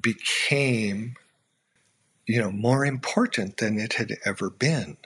[0.00, 1.16] became,
[2.26, 4.96] you know, more important than it had ever been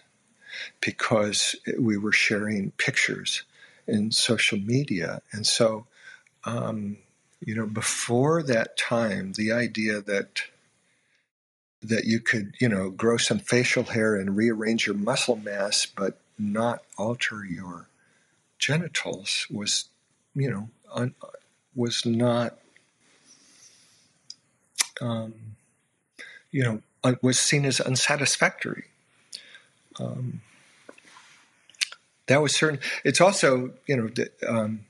[0.80, 3.42] because we were sharing pictures
[3.86, 5.22] in social media.
[5.32, 5.86] And so,
[6.44, 6.98] um,
[7.40, 10.42] you know, before that time, the idea that
[11.82, 16.18] that you could, you know, grow some facial hair and rearrange your muscle mass, but
[16.38, 17.86] not alter your
[18.58, 19.88] genitals was,
[20.34, 21.14] you know, un,
[21.76, 22.58] was not,
[25.00, 25.34] um,
[26.50, 28.84] you know, uh, was seen as unsatisfactory.
[30.00, 30.40] Um,
[32.26, 32.80] that was certain.
[33.04, 34.08] It's also, you know,
[34.48, 34.86] um,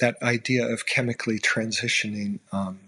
[0.00, 2.80] that idea of chemically transitioning um,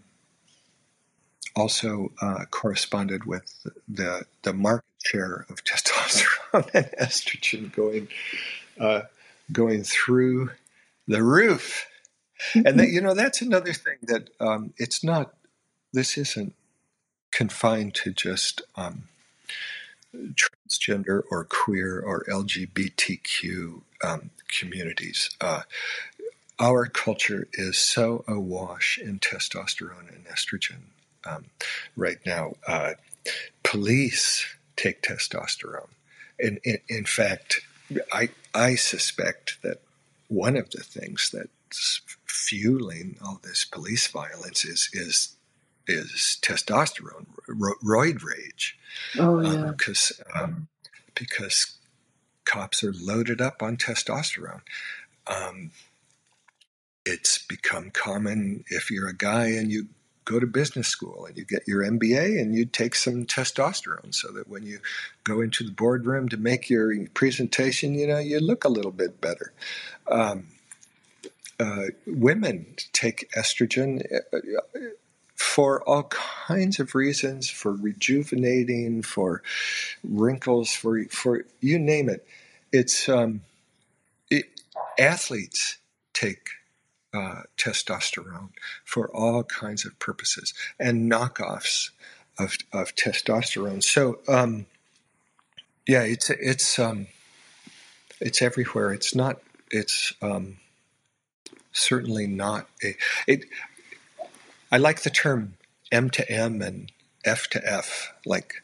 [1.54, 8.08] also uh, corresponded with the the market share of testosterone and estrogen going
[8.78, 9.02] uh,
[9.52, 10.50] going through
[11.08, 11.86] the roof,
[12.54, 15.34] and that you know that's another thing that um, it's not.
[15.92, 16.54] This isn't
[17.30, 19.04] confined to just um,
[20.34, 25.30] transgender or queer or LGBTQ um, communities.
[25.40, 25.62] Uh,
[26.58, 30.80] our culture is so awash in testosterone and estrogen
[31.26, 31.44] um,
[31.96, 32.54] right now.
[32.66, 32.92] Uh,
[33.62, 35.88] police take testosterone.
[36.38, 37.62] In, in, in, fact,
[38.12, 39.80] I I suspect that
[40.28, 41.30] one of the things
[41.76, 45.36] that's fueling all this police violence is is
[45.86, 48.78] is testosterone, ro- roid rage.
[49.18, 50.68] Oh yeah, because um, um,
[51.14, 51.76] because
[52.44, 54.62] cops are loaded up on testosterone.
[55.26, 55.70] Um,
[57.04, 59.88] it's become common if you're a guy and you
[60.24, 64.32] go to business school and you get your MBA and you take some testosterone so
[64.32, 64.80] that when you
[65.22, 69.20] go into the boardroom to make your presentation, you know, you look a little bit
[69.20, 69.52] better.
[70.10, 70.48] Um,
[71.58, 74.38] uh, women take estrogen uh,
[75.34, 79.42] for all kinds of reasons, for rejuvenating, for
[80.02, 82.26] wrinkles, for for you name it.
[82.72, 83.42] It's um,
[84.30, 84.46] it,
[84.98, 85.78] athletes
[86.12, 86.48] take
[87.14, 88.50] uh, testosterone
[88.84, 91.90] for all kinds of purposes and knockoffs
[92.38, 93.82] of, of testosterone.
[93.82, 94.66] So, um,
[95.86, 97.06] yeah, it's it's um,
[98.20, 98.92] it's everywhere.
[98.92, 99.40] It's not.
[99.70, 100.58] It's um,
[101.76, 102.96] certainly not a.
[103.26, 103.44] It.
[104.70, 105.54] I like the term
[105.92, 106.90] M to M and
[107.24, 108.62] F to F, like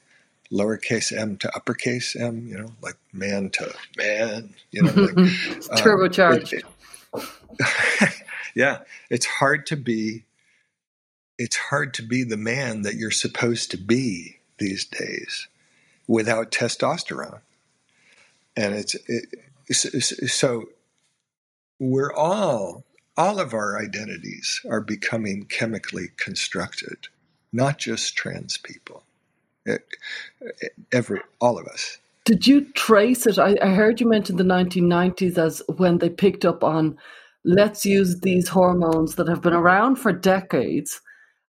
[0.52, 6.62] lowercase m to uppercase m, you know, like man to man, you know, like, turbocharged.
[7.14, 7.22] Um,
[7.54, 8.22] it, it,
[8.54, 10.24] yeah, it's hard to be.
[11.38, 15.48] It's hard to be the man that you're supposed to be these days
[16.06, 17.40] without testosterone,
[18.56, 19.26] and it's it,
[20.30, 20.68] so
[21.80, 22.84] we're all
[23.16, 27.08] all of our identities are becoming chemically constructed,
[27.52, 29.04] not just trans people.
[29.64, 29.86] It,
[30.92, 31.98] every all of us.
[32.24, 33.38] Did you trace it?
[33.38, 36.96] I, I heard you mention the 1990s as when they picked up on
[37.44, 41.00] let's use these hormones that have been around for decades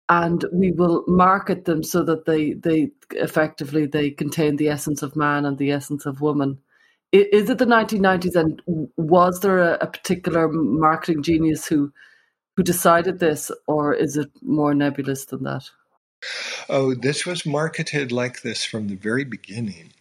[0.09, 5.17] and we will market them so that they they effectively they contain the essence of
[5.17, 6.59] man and the essence of woman
[7.13, 8.63] is it the 1990s and
[8.97, 11.93] was there a, a particular marketing genius who
[12.57, 15.71] who decided this or is it more nebulous than that
[16.69, 19.93] oh this was marketed like this from the very beginning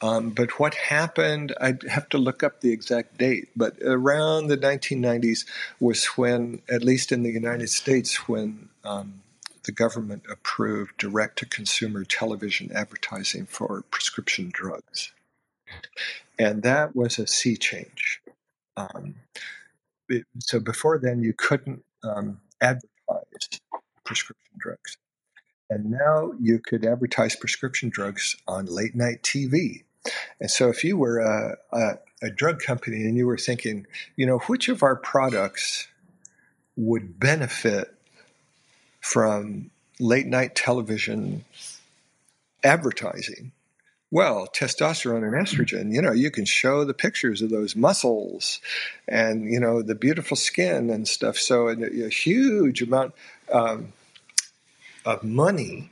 [0.00, 4.56] um, but what happened, I'd have to look up the exact date, but around the
[4.56, 5.44] 1990s
[5.80, 9.22] was when, at least in the United States, when um,
[9.64, 15.10] the government approved direct to consumer television advertising for prescription drugs.
[16.38, 18.20] And that was a sea change.
[18.76, 19.16] Um,
[20.08, 23.60] it, so before then, you couldn't um, advertise
[24.04, 24.96] prescription drugs.
[25.70, 29.82] And now you could advertise prescription drugs on late night TV
[30.40, 33.86] and so, if you were a, a, a, drug company and you were thinking,
[34.16, 35.88] you know, which of our products
[36.76, 37.94] would benefit
[39.00, 41.44] from late night television
[42.62, 43.52] advertising?
[44.10, 48.60] Well, testosterone and estrogen, you know, you can show the pictures of those muscles
[49.06, 51.36] and, you know, the beautiful skin and stuff.
[51.36, 53.14] So, a, a huge amount
[53.52, 53.92] um,
[55.04, 55.90] of money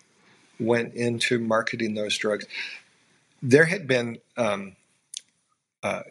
[0.58, 2.46] went into marketing those drugs
[3.42, 4.76] there had been um,
[5.82, 6.02] uh,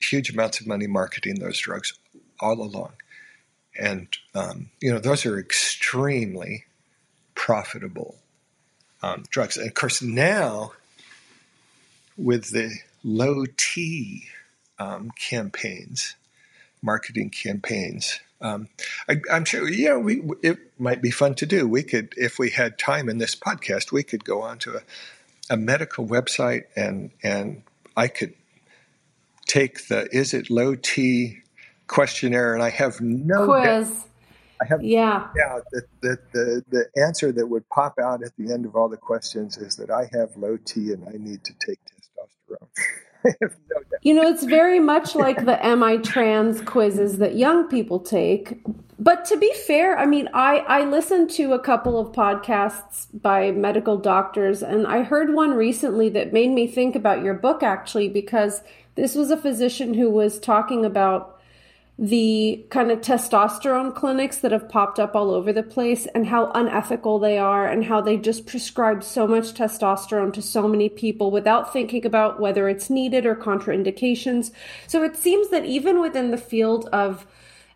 [0.00, 1.94] huge amounts of money marketing those drugs
[2.38, 2.92] all along.
[3.78, 6.64] And, um, you know, those are extremely
[7.34, 8.16] profitable
[9.02, 9.56] um, drugs.
[9.56, 10.72] And of course, now
[12.22, 12.70] with the
[13.02, 14.24] low T
[14.78, 16.16] um, campaigns,
[16.82, 18.68] marketing campaigns, um,
[19.08, 21.68] I, am sure, you know, we, it might be fun to do.
[21.68, 24.80] We could, if we had time in this podcast, we could go on to a
[25.50, 27.62] a medical website and and
[27.96, 28.34] I could
[29.46, 31.40] take the is it low T
[31.88, 33.88] questionnaire and I have no quiz.
[33.88, 34.06] Doubt,
[34.62, 38.52] I have yeah doubt that, that the the answer that would pop out at the
[38.52, 41.52] end of all the questions is that I have low T and I need to
[41.58, 41.80] take
[43.24, 43.30] no
[44.02, 48.62] you know, it's very much like the Am I Trans quizzes that young people take.
[48.98, 53.50] But to be fair, I mean, I, I listened to a couple of podcasts by
[53.50, 58.08] medical doctors, and I heard one recently that made me think about your book actually,
[58.08, 58.62] because
[58.96, 61.39] this was a physician who was talking about
[62.02, 66.50] the kind of testosterone clinics that have popped up all over the place and how
[66.54, 71.30] unethical they are and how they just prescribe so much testosterone to so many people
[71.30, 74.50] without thinking about whether it's needed or contraindications.
[74.86, 77.26] So it seems that even within the field of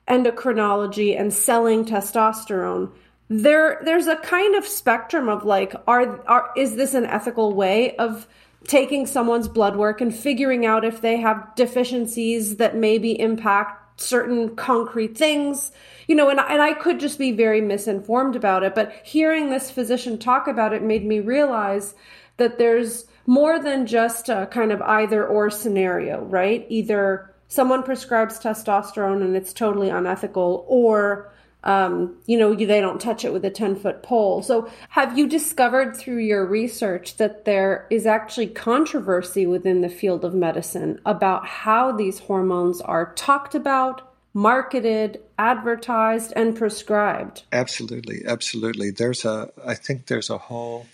[0.08, 2.90] endocrinology and selling testosterone,
[3.28, 7.94] there there's a kind of spectrum of like are are is this an ethical way
[7.96, 8.26] of
[8.66, 14.56] taking someone's blood work and figuring out if they have deficiencies that maybe impact certain
[14.56, 15.70] concrete things
[16.08, 19.70] you know and, and i could just be very misinformed about it but hearing this
[19.70, 21.94] physician talk about it made me realize
[22.36, 26.66] that there's more than just a kind of either or scenario, right?
[26.68, 31.32] Either someone prescribes testosterone and it's totally unethical, or
[31.64, 34.42] um, you know, they don't touch it with a 10 foot pole.
[34.42, 40.24] So, have you discovered through your research that there is actually controversy within the field
[40.24, 47.44] of medicine about how these hormones are talked about, marketed, advertised, and prescribed?
[47.50, 48.90] Absolutely, absolutely.
[48.90, 50.86] There's a, I think there's a whole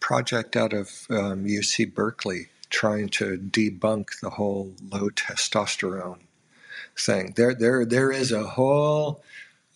[0.00, 6.18] project out of um, UC Berkeley trying to debunk the whole low testosterone
[6.98, 7.34] thing.
[7.36, 9.22] There, there, there is a whole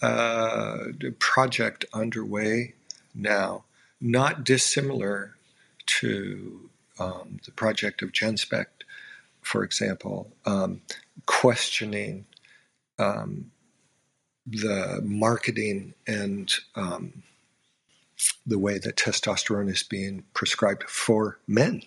[0.03, 0.87] uh,
[1.19, 2.75] project underway
[3.15, 3.65] now,
[4.01, 5.37] not dissimilar
[5.87, 8.85] to um, the project of GenSpect,
[9.41, 10.81] for example, um,
[11.27, 12.27] questioning
[12.99, 13.51] um,
[14.47, 17.23] the marketing and um,
[18.47, 21.83] the way that testosterone is being prescribed for men.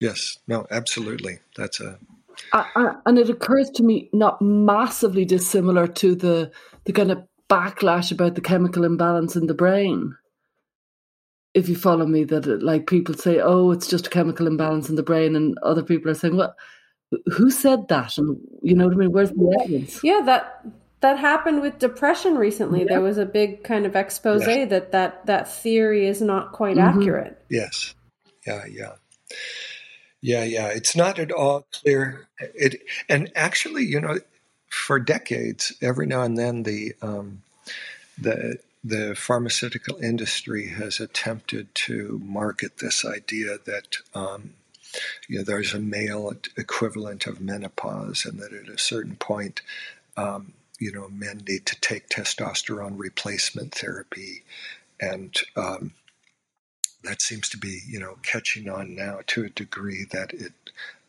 [0.00, 1.40] Yes, no, absolutely.
[1.56, 1.98] That's a.
[2.52, 6.50] Uh, and it occurs to me not massively dissimilar to the
[6.84, 10.16] the kind of backlash about the chemical imbalance in the brain.
[11.52, 14.88] If you follow me, that it, like people say, "Oh, it's just a chemical imbalance
[14.88, 16.54] in the brain," and other people are saying, "Well,
[17.26, 19.12] who said that?" And you know what I mean?
[19.12, 20.00] Where's the evidence?
[20.04, 20.64] Yeah, that
[21.00, 22.80] that happened with depression recently.
[22.80, 22.86] Yeah.
[22.88, 24.70] There was a big kind of expose yes.
[24.70, 27.00] that that that theory is not quite mm-hmm.
[27.00, 27.42] accurate.
[27.48, 27.94] Yes.
[28.46, 28.64] Yeah.
[28.66, 28.92] Yeah.
[30.22, 30.44] Yeah.
[30.44, 30.68] Yeah.
[30.68, 32.28] It's not at all clear.
[32.38, 34.18] It and actually, you know,
[34.68, 37.42] for decades, every now and then the um,
[38.18, 44.54] the the pharmaceutical industry has attempted to market this idea that um,
[45.28, 49.62] you know there's a male equivalent of menopause, and that at a certain point,
[50.16, 54.44] um, you know, men need to take testosterone replacement therapy,
[55.00, 55.92] and um,
[57.04, 60.52] that seems to be you know catching on now to a degree that it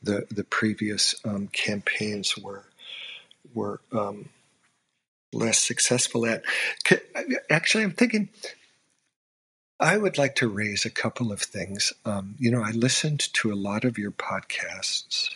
[0.02, 2.64] the the previous um, campaigns were
[3.54, 4.30] were um,
[5.34, 6.44] less successful at.
[7.50, 8.30] Actually, I'm thinking
[9.80, 11.92] I would like to raise a couple of things.
[12.06, 15.36] Um, you know, I listened to a lot of your podcasts.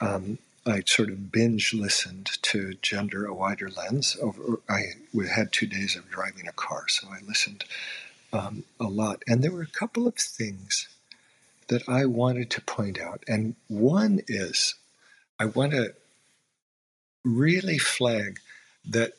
[0.00, 4.16] Um, I sort of binge listened to Gender a Wider Lens.
[4.20, 4.82] Over, I
[5.14, 7.64] we had two days of driving a car, so I listened
[8.32, 9.22] um, a lot.
[9.26, 10.88] And there were a couple of things
[11.68, 13.24] that I wanted to point out.
[13.26, 14.74] And one is
[15.38, 15.94] I want to
[17.24, 18.38] really flag
[18.88, 19.12] that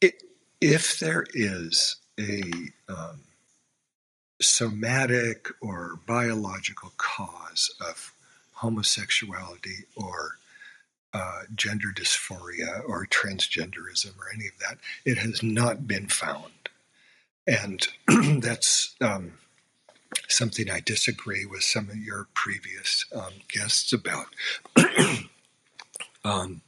[0.00, 0.22] it,
[0.60, 2.42] if there is a
[2.88, 3.20] um,
[4.40, 8.12] somatic or biological cause of
[8.52, 10.36] homosexuality or
[11.14, 16.61] uh, gender dysphoria or transgenderism or any of that, it has not been found.
[17.46, 17.86] And
[18.40, 19.32] that's um,
[20.28, 24.26] something I disagree with some of your previous um, guests about.
[26.24, 26.62] um,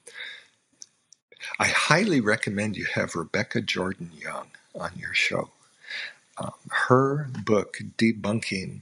[1.58, 5.50] I highly recommend you have Rebecca Jordan Young on your show.
[6.36, 6.52] Um,
[6.88, 8.80] her book, Debunking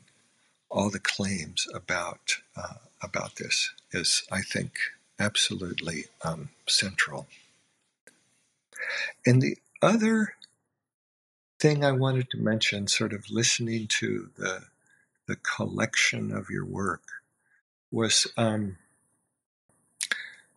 [0.70, 4.72] All the Claims About, uh, about this, is, I think,
[5.18, 7.26] absolutely um, central.
[9.26, 10.34] And the other
[11.62, 14.64] thing I wanted to mention, sort of listening to the,
[15.26, 17.02] the collection of your work,
[17.90, 18.78] was um,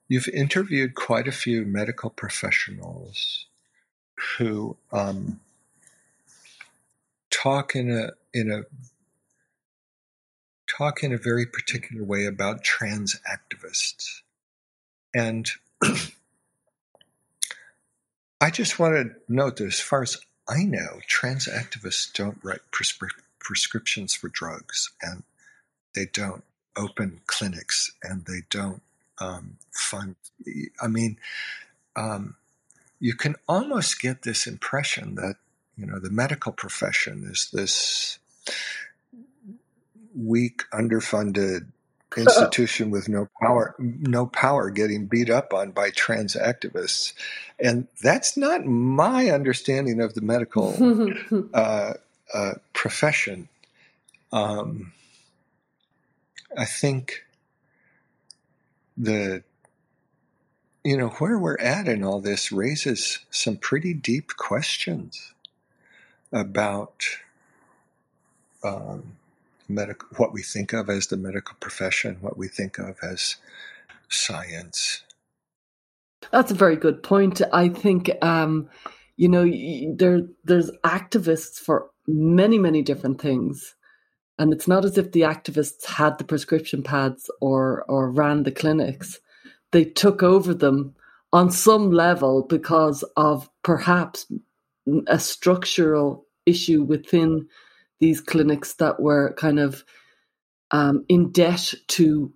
[0.07, 3.47] You've interviewed quite a few medical professionals
[4.37, 5.39] who um,
[7.31, 8.63] talk in a in a
[10.67, 14.21] talk in a very particular way about trans activists,
[15.13, 15.49] and
[18.39, 22.61] I just want to note that as far as I know, trans activists don't write
[22.71, 25.23] prescri- prescriptions for drugs, and
[25.95, 26.43] they don't
[26.77, 28.81] open clinics, and they don't
[29.19, 30.15] um, fun.
[30.81, 31.17] I mean,
[31.95, 32.35] um,
[32.99, 35.35] you can almost get this impression that
[35.77, 38.19] you know the medical profession is this
[40.15, 41.67] weak, underfunded
[42.17, 47.13] institution with no power, no power, getting beat up on by trans activists,
[47.59, 50.75] and that's not my understanding of the medical
[51.53, 51.93] uh,
[52.33, 53.47] uh, profession.
[54.31, 54.91] Um,
[56.57, 57.23] I think
[58.97, 59.43] the
[60.83, 65.33] you know where we're at in all this raises some pretty deep questions
[66.31, 67.03] about
[68.63, 69.17] um,
[69.67, 73.37] medical what we think of as the medical profession what we think of as
[74.09, 75.03] science.
[76.31, 77.41] That's a very good point.
[77.53, 78.69] I think um,
[79.17, 79.45] you know
[79.95, 83.75] there there's activists for many many different things.
[84.37, 88.51] And it's not as if the activists had the prescription pads or or ran the
[88.51, 89.19] clinics.
[89.71, 90.95] They took over them
[91.31, 94.25] on some level because of perhaps
[95.07, 97.47] a structural issue within
[98.05, 99.83] these clinics that were kind of
[100.69, 102.31] um, in debt to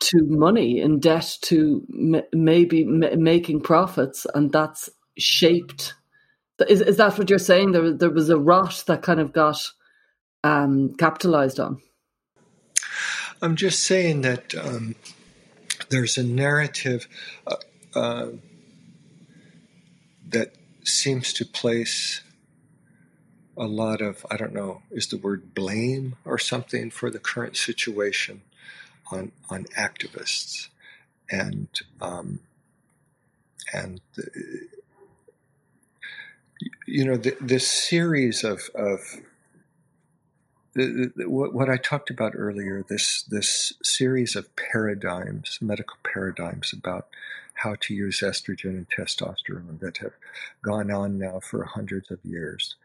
[0.00, 5.94] to money, in debt to m- maybe m- making profits, and that's shaped.
[6.68, 7.72] Is is that what you're saying?
[7.72, 9.58] There there was a rot that kind of got
[10.44, 11.80] um, capitalized on.
[13.40, 14.94] I'm just saying that um,
[15.88, 17.08] there's a narrative
[17.46, 17.56] uh,
[17.94, 18.26] uh,
[20.28, 20.54] that
[20.84, 22.20] seems to place
[23.58, 27.56] a lot of, I don't know, is the word blame or something for the current
[27.56, 28.42] situation
[29.10, 30.68] on, on activists.
[31.30, 31.68] And,
[32.00, 32.40] um,
[33.72, 34.68] and, the,
[36.86, 39.00] you know, the, this series of, of
[40.74, 46.72] the, the, what, what I talked about earlier, this this series of paradigms, medical paradigms
[46.72, 47.08] about
[47.54, 50.12] how to use estrogen and testosterone that have
[50.62, 52.76] gone on now for hundreds of years,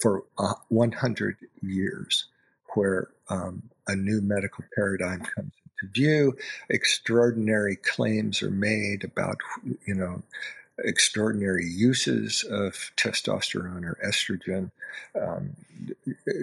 [0.00, 2.26] for uh, 100 years,
[2.74, 6.36] where um, a new medical paradigm comes into view.
[6.70, 9.38] Extraordinary claims are made about,
[9.86, 10.22] you know,
[10.84, 14.70] extraordinary uses of testosterone or estrogen.
[15.20, 15.56] Um,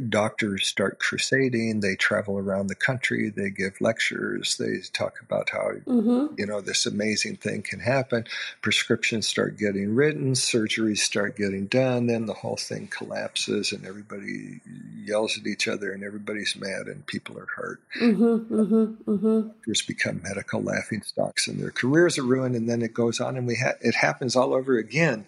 [0.09, 1.79] doctors start crusading.
[1.79, 3.29] They travel around the country.
[3.29, 4.57] They give lectures.
[4.57, 6.35] They talk about how mm-hmm.
[6.37, 8.25] you know this amazing thing can happen.
[8.61, 10.33] Prescriptions start getting written.
[10.33, 12.07] Surgeries start getting done.
[12.07, 14.61] Then the whole thing collapses, and everybody
[15.03, 17.81] yells at each other, and everybody's mad, and people are hurt.
[17.99, 19.47] Mm-hmm, mm-hmm, mm-hmm.
[19.47, 22.55] Doctors become medical laughing stocks, and their careers are ruined.
[22.55, 25.25] And then it goes on, and we ha- it happens all over again.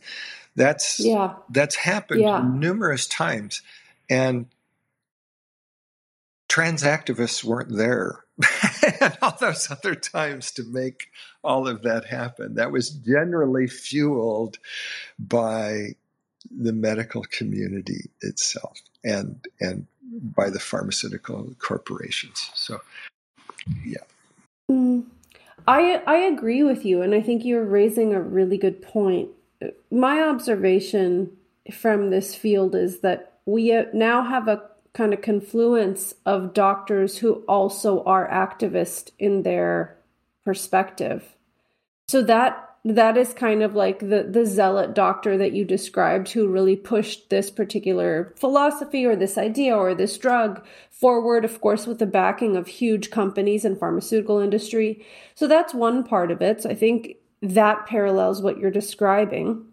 [0.55, 1.33] That's yeah.
[1.49, 2.41] That's happened yeah.
[2.41, 3.61] numerous times
[4.09, 4.47] and
[6.47, 8.23] trans activists weren't there
[9.01, 11.07] and all those other times to make
[11.43, 12.55] all of that happen.
[12.55, 14.57] That was generally fueled
[15.19, 15.95] by
[16.49, 19.87] the medical community itself and and
[20.21, 22.51] by the pharmaceutical corporations.
[22.53, 22.81] So,
[23.83, 23.97] yeah.
[24.71, 25.05] Mm,
[25.67, 29.29] I I agree with you, and I think you're raising a really good point.
[29.91, 31.31] My observation
[31.71, 37.17] from this field is that we uh, now have a kind of confluence of doctors
[37.17, 39.97] who also are activist in their
[40.43, 41.35] perspective.
[42.07, 46.47] So that that is kind of like the the zealot doctor that you described who
[46.47, 51.97] really pushed this particular philosophy or this idea or this drug forward of course with
[51.97, 55.03] the backing of huge companies and pharmaceutical industry
[55.33, 57.15] so that's one part of it so i think
[57.49, 59.65] that parallels what you're describing.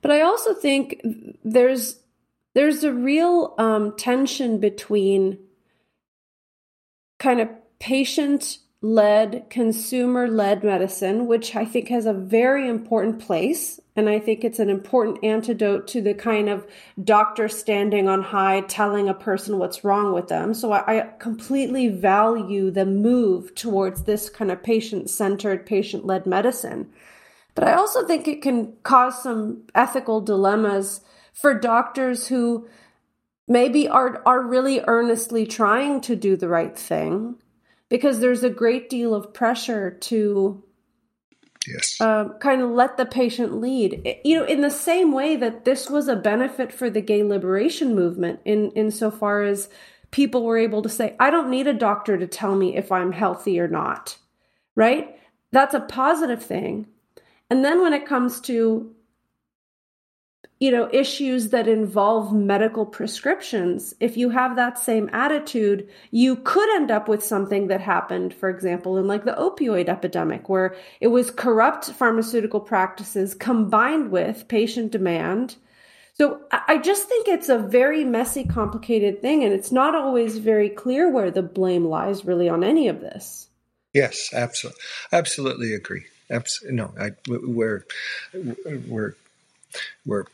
[0.00, 1.00] But i also think
[1.44, 2.00] there's
[2.54, 5.38] there's a real um, tension between
[7.18, 7.48] kind of
[7.78, 13.80] patient led, consumer led medicine, which I think has a very important place.
[13.96, 16.66] And I think it's an important antidote to the kind of
[17.02, 20.52] doctor standing on high telling a person what's wrong with them.
[20.52, 26.26] So I, I completely value the move towards this kind of patient centered, patient led
[26.26, 26.90] medicine.
[27.54, 31.00] But I also think it can cause some ethical dilemmas
[31.32, 32.68] for doctors who
[33.48, 37.36] maybe are are really earnestly trying to do the right thing
[37.94, 40.64] because there's a great deal of pressure to
[41.66, 42.00] yes.
[42.00, 44.20] uh, kind of let the patient lead.
[44.24, 47.94] You know in the same way that this was a benefit for the gay liberation
[47.94, 49.68] movement in insofar as
[50.10, 53.10] people were able to say i don't need a doctor to tell me if i'm
[53.10, 54.16] healthy or not
[54.74, 55.16] right?
[55.52, 56.86] That's a positive thing.
[57.50, 58.93] And then when it comes to
[60.64, 66.74] you know issues that involve medical prescriptions if you have that same attitude you could
[66.76, 71.08] end up with something that happened for example in like the opioid epidemic where it
[71.08, 75.56] was corrupt pharmaceutical practices combined with patient demand.
[76.14, 80.70] So i just think it's a very messy complicated thing and it's not always very
[80.70, 83.48] clear where the blame lies really on any of this.
[83.92, 84.80] Yes absolutely
[85.12, 86.06] absolutely agree.
[86.30, 87.84] Absolutely no I, we're
[88.88, 89.14] we're
[90.06, 90.24] we're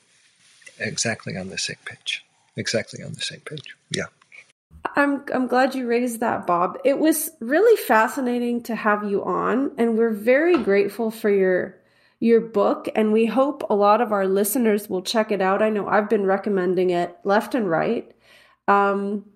[0.80, 2.24] exactly on the same page.
[2.56, 3.76] Exactly on the same page.
[3.90, 4.06] Yeah.
[4.96, 6.78] I'm I'm glad you raised that, Bob.
[6.84, 11.76] It was really fascinating to have you on, and we're very grateful for your
[12.18, 15.62] your book, and we hope a lot of our listeners will check it out.
[15.62, 18.10] I know I've been recommending it left and right.
[18.68, 19.26] Um,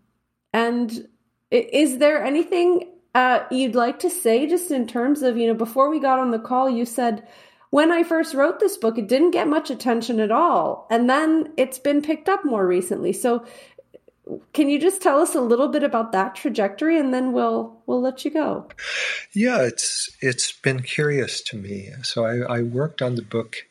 [0.53, 1.09] and
[1.51, 5.91] is there anything uh, you'd like to say, just in terms of you know, before
[5.91, 7.27] we got on the call, you said
[7.75, 10.87] when I first wrote this book, it didn't get much attention at all.
[10.91, 13.13] And then it's been picked up more recently.
[13.13, 13.45] So,
[14.53, 18.01] can you just tell us a little bit about that trajectory and then we'll we'll
[18.01, 18.67] let you go
[19.35, 23.67] yeah it's it's been curious to me so i, I worked on the book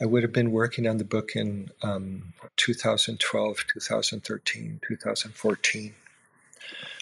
[0.00, 5.94] i would have been working on the book in um, 2012 2013 2014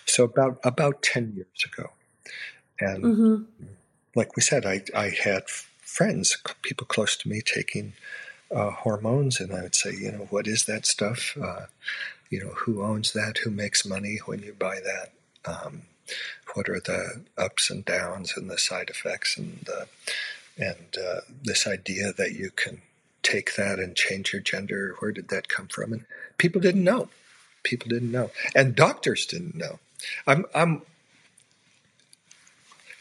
[0.06, 1.90] so about about 10 years ago
[2.80, 3.64] and mm-hmm.
[4.14, 5.42] like we said i i had
[5.90, 7.92] friends people close to me taking
[8.54, 11.66] uh, hormones and i would say you know what is that stuff uh,
[12.30, 13.38] you know, who owns that?
[13.38, 15.12] Who makes money when you buy that?
[15.44, 15.82] Um,
[16.54, 19.88] what are the ups and downs and the side effects and the,
[20.56, 22.82] and uh, this idea that you can
[23.22, 24.94] take that and change your gender?
[25.00, 25.92] Where did that come from?
[25.92, 26.04] And
[26.38, 27.08] people didn't know.
[27.62, 29.80] People didn't know, and doctors didn't know.
[30.26, 30.80] I'm, I'm.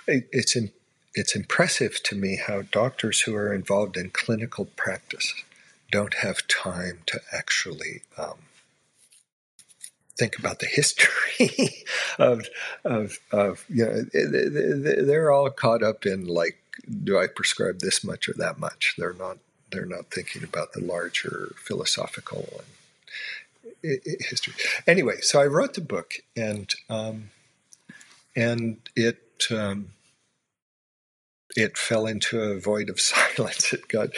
[0.05, 0.71] It's in,
[1.16, 5.34] it's impressive to me how doctors who are involved in clinical practice
[5.91, 8.38] don't have time to actually um,
[10.18, 11.86] think about the history
[12.20, 12.47] of,
[12.84, 14.03] of, of, you know,
[15.03, 16.57] they're all caught up in like,
[17.03, 18.95] do I prescribe this much or that much?
[18.97, 19.38] They're not,
[19.72, 22.62] they're not thinking about the larger philosophical
[23.84, 24.53] and history.
[24.86, 27.32] Anyway, so I wrote the book and, um,
[28.36, 29.89] and it, um,
[31.55, 33.73] it fell into a void of silence.
[33.73, 34.09] It got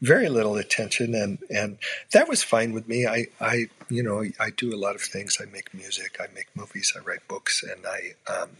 [0.00, 1.78] very little attention, and and
[2.12, 3.06] that was fine with me.
[3.06, 5.38] I I you know I do a lot of things.
[5.40, 8.50] I make music, I make movies, I write books, and I um,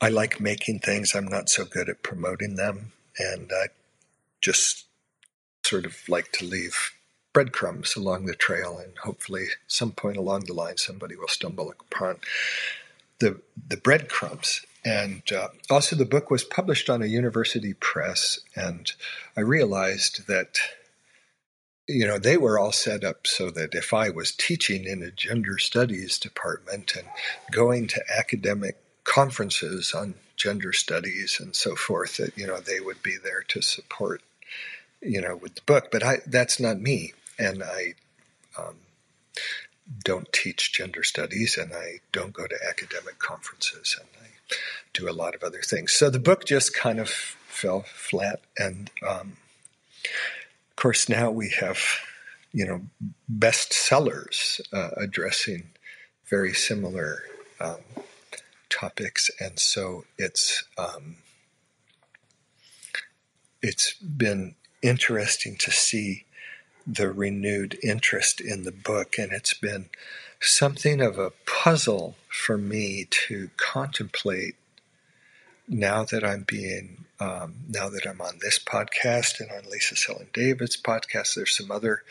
[0.00, 1.14] I like making things.
[1.14, 3.68] I'm not so good at promoting them, and I
[4.40, 4.86] just
[5.64, 6.92] sort of like to leave
[7.32, 12.18] breadcrumbs along the trail, and hopefully, some point along the line, somebody will stumble upon
[13.18, 18.92] the the breadcrumbs and uh, also, the book was published on a university press, and
[19.34, 20.58] I realized that,
[21.88, 25.10] you know, they were all set up so that if I was teaching in a
[25.10, 27.08] gender studies department and
[27.50, 33.02] going to academic conferences on gender studies and so forth, that, you know, they would
[33.02, 34.20] be there to support,
[35.00, 35.88] you know, with the book.
[35.90, 37.14] But I, that's not me.
[37.38, 37.94] And I,
[38.58, 38.76] um,
[40.02, 44.23] don't teach gender studies and I don't go to academic conferences and
[44.92, 45.92] do a lot of other things.
[45.92, 48.40] So the book just kind of fell flat.
[48.58, 49.36] And um,
[50.04, 51.78] of course, now we have,
[52.52, 52.82] you know,
[53.32, 55.70] bestsellers uh, addressing
[56.26, 57.22] very similar
[57.60, 57.80] um,
[58.68, 59.30] topics.
[59.40, 61.16] And so it's, um,
[63.62, 66.24] it's been interesting to see
[66.86, 69.86] the renewed interest in the book, and it's been
[70.46, 74.56] something of a puzzle for me to contemplate
[75.68, 80.32] now that I'm being um, now that I'm on this podcast and on Lisa Selin
[80.32, 81.34] Davis's podcast.
[81.34, 82.02] There's some other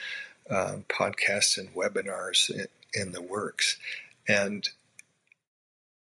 [0.49, 3.77] um, podcasts and webinars in, in the works,
[4.27, 4.67] and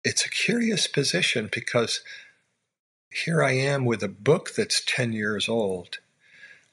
[0.02, 2.00] it's a curious position because
[3.10, 5.98] here I am with a book that's 10 years old,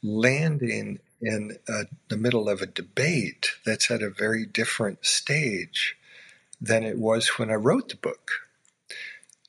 [0.02, 5.98] landing in a, the middle of a debate that's at a very different stage
[6.62, 8.32] than it was when I wrote the book.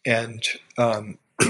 [0.07, 0.43] And
[0.79, 1.19] um,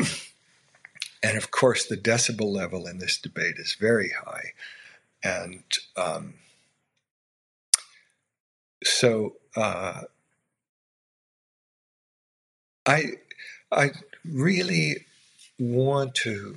[1.22, 4.52] and of course, the decibel level in this debate is very high,
[5.22, 5.64] and
[5.96, 6.34] um,
[8.84, 10.02] so uh,
[12.86, 13.04] I
[13.72, 13.90] I
[14.24, 15.06] really
[15.58, 16.56] want to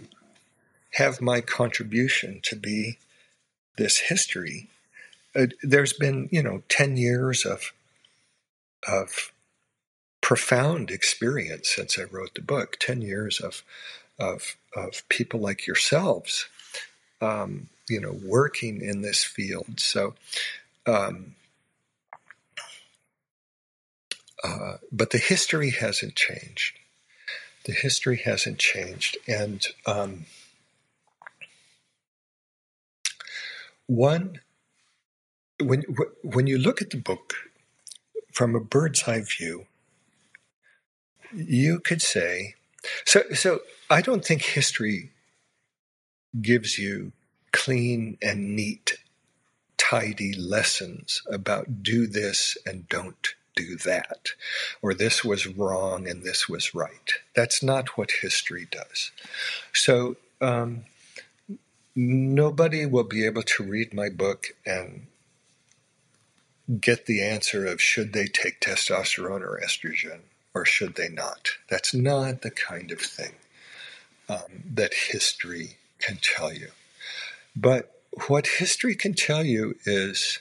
[0.94, 2.98] have my contribution to be
[3.78, 4.68] this history.
[5.36, 7.74] Uh, there's been, you know, 10 years of,
[8.88, 9.32] of
[10.22, 13.64] profound experience since I wrote the book, 10 years of,
[14.20, 16.48] of, of people like yourselves,
[17.22, 19.80] um, you know, working in this field.
[19.80, 20.16] So,
[20.86, 21.36] um,
[24.44, 26.78] uh, but the history hasn't changed.
[27.66, 29.18] The history hasn't changed.
[29.28, 30.26] And um,
[33.88, 34.42] One,
[35.60, 35.84] when
[36.24, 37.34] when you look at the book
[38.32, 39.66] from a bird's eye view,
[41.34, 42.56] you could say,
[43.06, 45.12] so so I don't think history
[46.42, 47.14] gives you
[47.52, 48.98] clean and neat,
[49.78, 54.30] tidy lessons about do this and don't do that,
[54.82, 57.14] or this was wrong and this was right.
[57.36, 59.12] That's not what history does.
[59.74, 60.84] So um,
[61.98, 65.08] nobody will be able to read my book and
[66.80, 70.20] get the answer of should they take testosterone or estrogen
[70.54, 71.50] or should they not.
[71.70, 73.34] That's not the kind of thing
[74.30, 76.70] um, that history can tell you.
[77.56, 77.92] But
[78.28, 80.40] what history can tell you is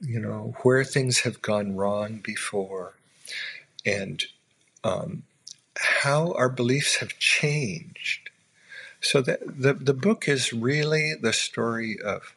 [0.00, 2.94] you know, where things have gone wrong before
[3.84, 4.24] and
[4.82, 5.24] um,
[5.76, 8.29] how our beliefs have changed.
[9.00, 12.34] So that the, the book is really the story of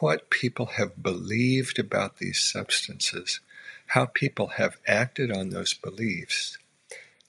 [0.00, 3.40] what people have believed about these substances,
[3.88, 6.58] how people have acted on those beliefs,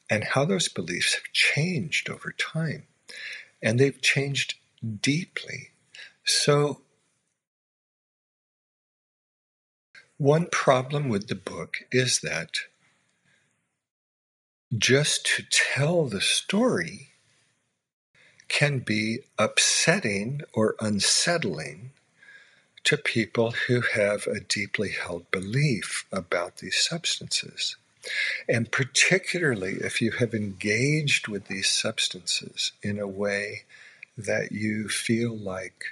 [0.09, 2.83] and how those beliefs have changed over time.
[3.61, 4.55] And they've changed
[5.01, 5.69] deeply.
[6.23, 6.81] So,
[10.17, 12.57] one problem with the book is that
[14.77, 17.08] just to tell the story
[18.49, 21.91] can be upsetting or unsettling
[22.83, 27.75] to people who have a deeply held belief about these substances.
[28.47, 33.63] And particularly if you have engaged with these substances in a way
[34.17, 35.83] that you feel like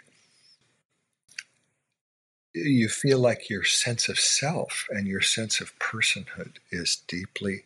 [2.53, 7.63] you feel like your sense of self and your sense of personhood is deeply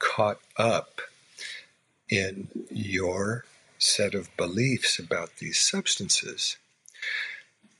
[0.00, 1.00] caught up
[2.08, 3.44] in your
[3.82, 6.56] set of beliefs about these substances,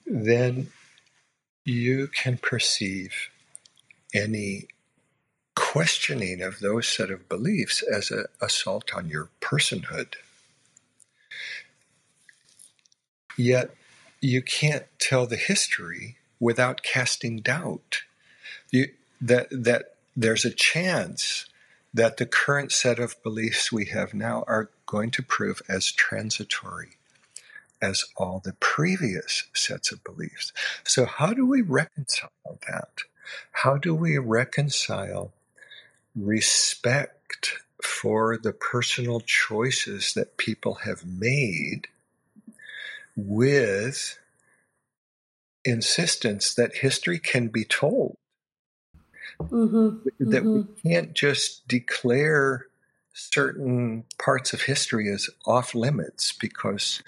[0.06, 0.68] then
[1.64, 3.30] you can perceive
[4.14, 4.66] any
[5.54, 10.14] questioning of those set of beliefs as an assault on your personhood.
[13.36, 13.74] Yet
[14.20, 18.02] you can't tell the history without casting doubt.
[18.70, 18.88] You,
[19.20, 21.46] that that there's a chance
[21.94, 26.96] that the current set of beliefs we have now are going to prove as transitory
[27.82, 30.52] as all the previous sets of beliefs.
[30.84, 32.30] So, how do we reconcile
[32.68, 33.02] that?
[33.50, 35.32] How do we reconcile
[36.14, 41.88] respect for the personal choices that people have made
[43.16, 44.18] with
[45.64, 48.16] insistence that history can be told?
[49.50, 50.62] Mm-hmm, that mm-hmm.
[50.82, 52.66] we can't just declare
[53.14, 57.02] certain parts of history as off limits because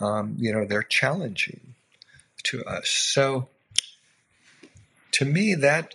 [0.00, 1.74] um, you know they're challenging
[2.44, 2.88] to us.
[2.88, 3.48] So
[5.12, 5.94] to me, that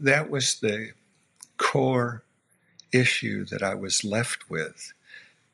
[0.00, 0.90] that was the
[1.56, 2.22] core
[2.92, 4.92] issue that I was left with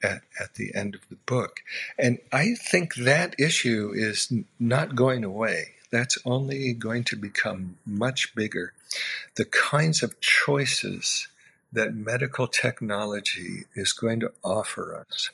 [0.03, 1.61] at, at the end of the book.
[1.99, 5.75] And I think that issue is not going away.
[5.91, 8.73] That's only going to become much bigger.
[9.36, 11.28] The kinds of choices
[11.73, 15.31] that medical technology is going to offer us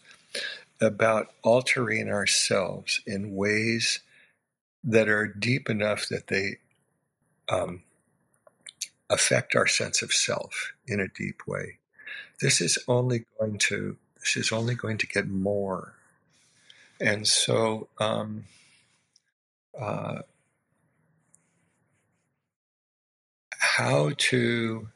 [0.80, 4.00] about altering ourselves in ways
[4.82, 6.58] that are deep enough that they
[7.48, 7.82] um,
[9.08, 11.78] affect our sense of self in a deep way.
[12.40, 15.94] This is only going to this is only going to get more,
[16.98, 18.44] and so um,
[19.78, 20.20] uh,
[23.76, 24.86] how to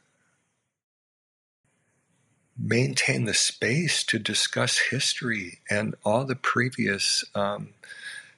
[2.57, 7.71] maintain the space to discuss history and all the previous, um,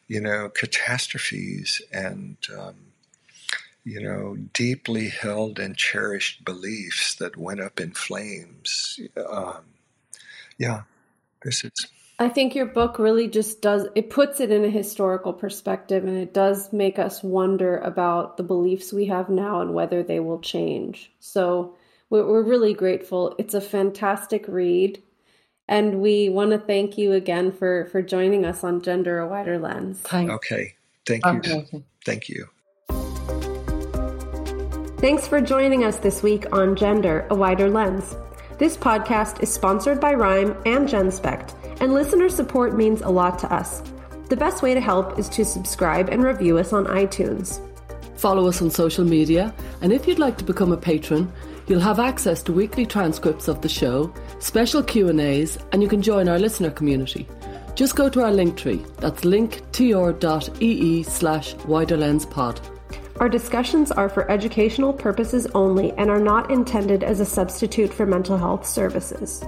[0.08, 2.74] you know, catastrophes and, um,
[3.84, 8.98] you know, deeply held and cherished beliefs that went up in flames.
[9.16, 9.64] Um,
[10.56, 10.82] yeah,
[11.42, 11.86] this is.
[12.20, 16.18] I think your book really just does, it puts it in a historical perspective and
[16.18, 20.38] it does make us wonder about the beliefs we have now and whether they will
[20.38, 21.10] change.
[21.18, 21.76] So,
[22.10, 23.34] we're, really grateful.
[23.38, 25.02] It's a fantastic read.
[25.68, 29.58] And we want to thank you again for, for joining us on Gender a Wider
[29.58, 30.00] Lens.
[30.00, 30.32] Thanks.
[30.34, 30.74] Okay.
[31.06, 31.32] Thank you.
[31.32, 31.84] Okay.
[32.04, 32.48] Thank you.
[34.98, 38.16] Thanks for joining us this week on Gender a Wider Lens.
[38.60, 43.52] This podcast is sponsored by Rhyme and GenSpect, and listener support means a lot to
[43.52, 43.82] us.
[44.28, 47.58] The best way to help is to subscribe and review us on iTunes.
[48.18, 51.32] Follow us on social media, and if you'd like to become a patron,
[51.70, 56.28] You'll have access to weekly transcripts of the show, special Q&As, and you can join
[56.28, 57.28] our listener community.
[57.76, 58.84] Just go to our link tree.
[58.96, 62.79] That's linktr.ee slash widerlenspod.
[63.20, 68.06] Our discussions are for educational purposes only and are not intended as a substitute for
[68.06, 69.44] mental health services.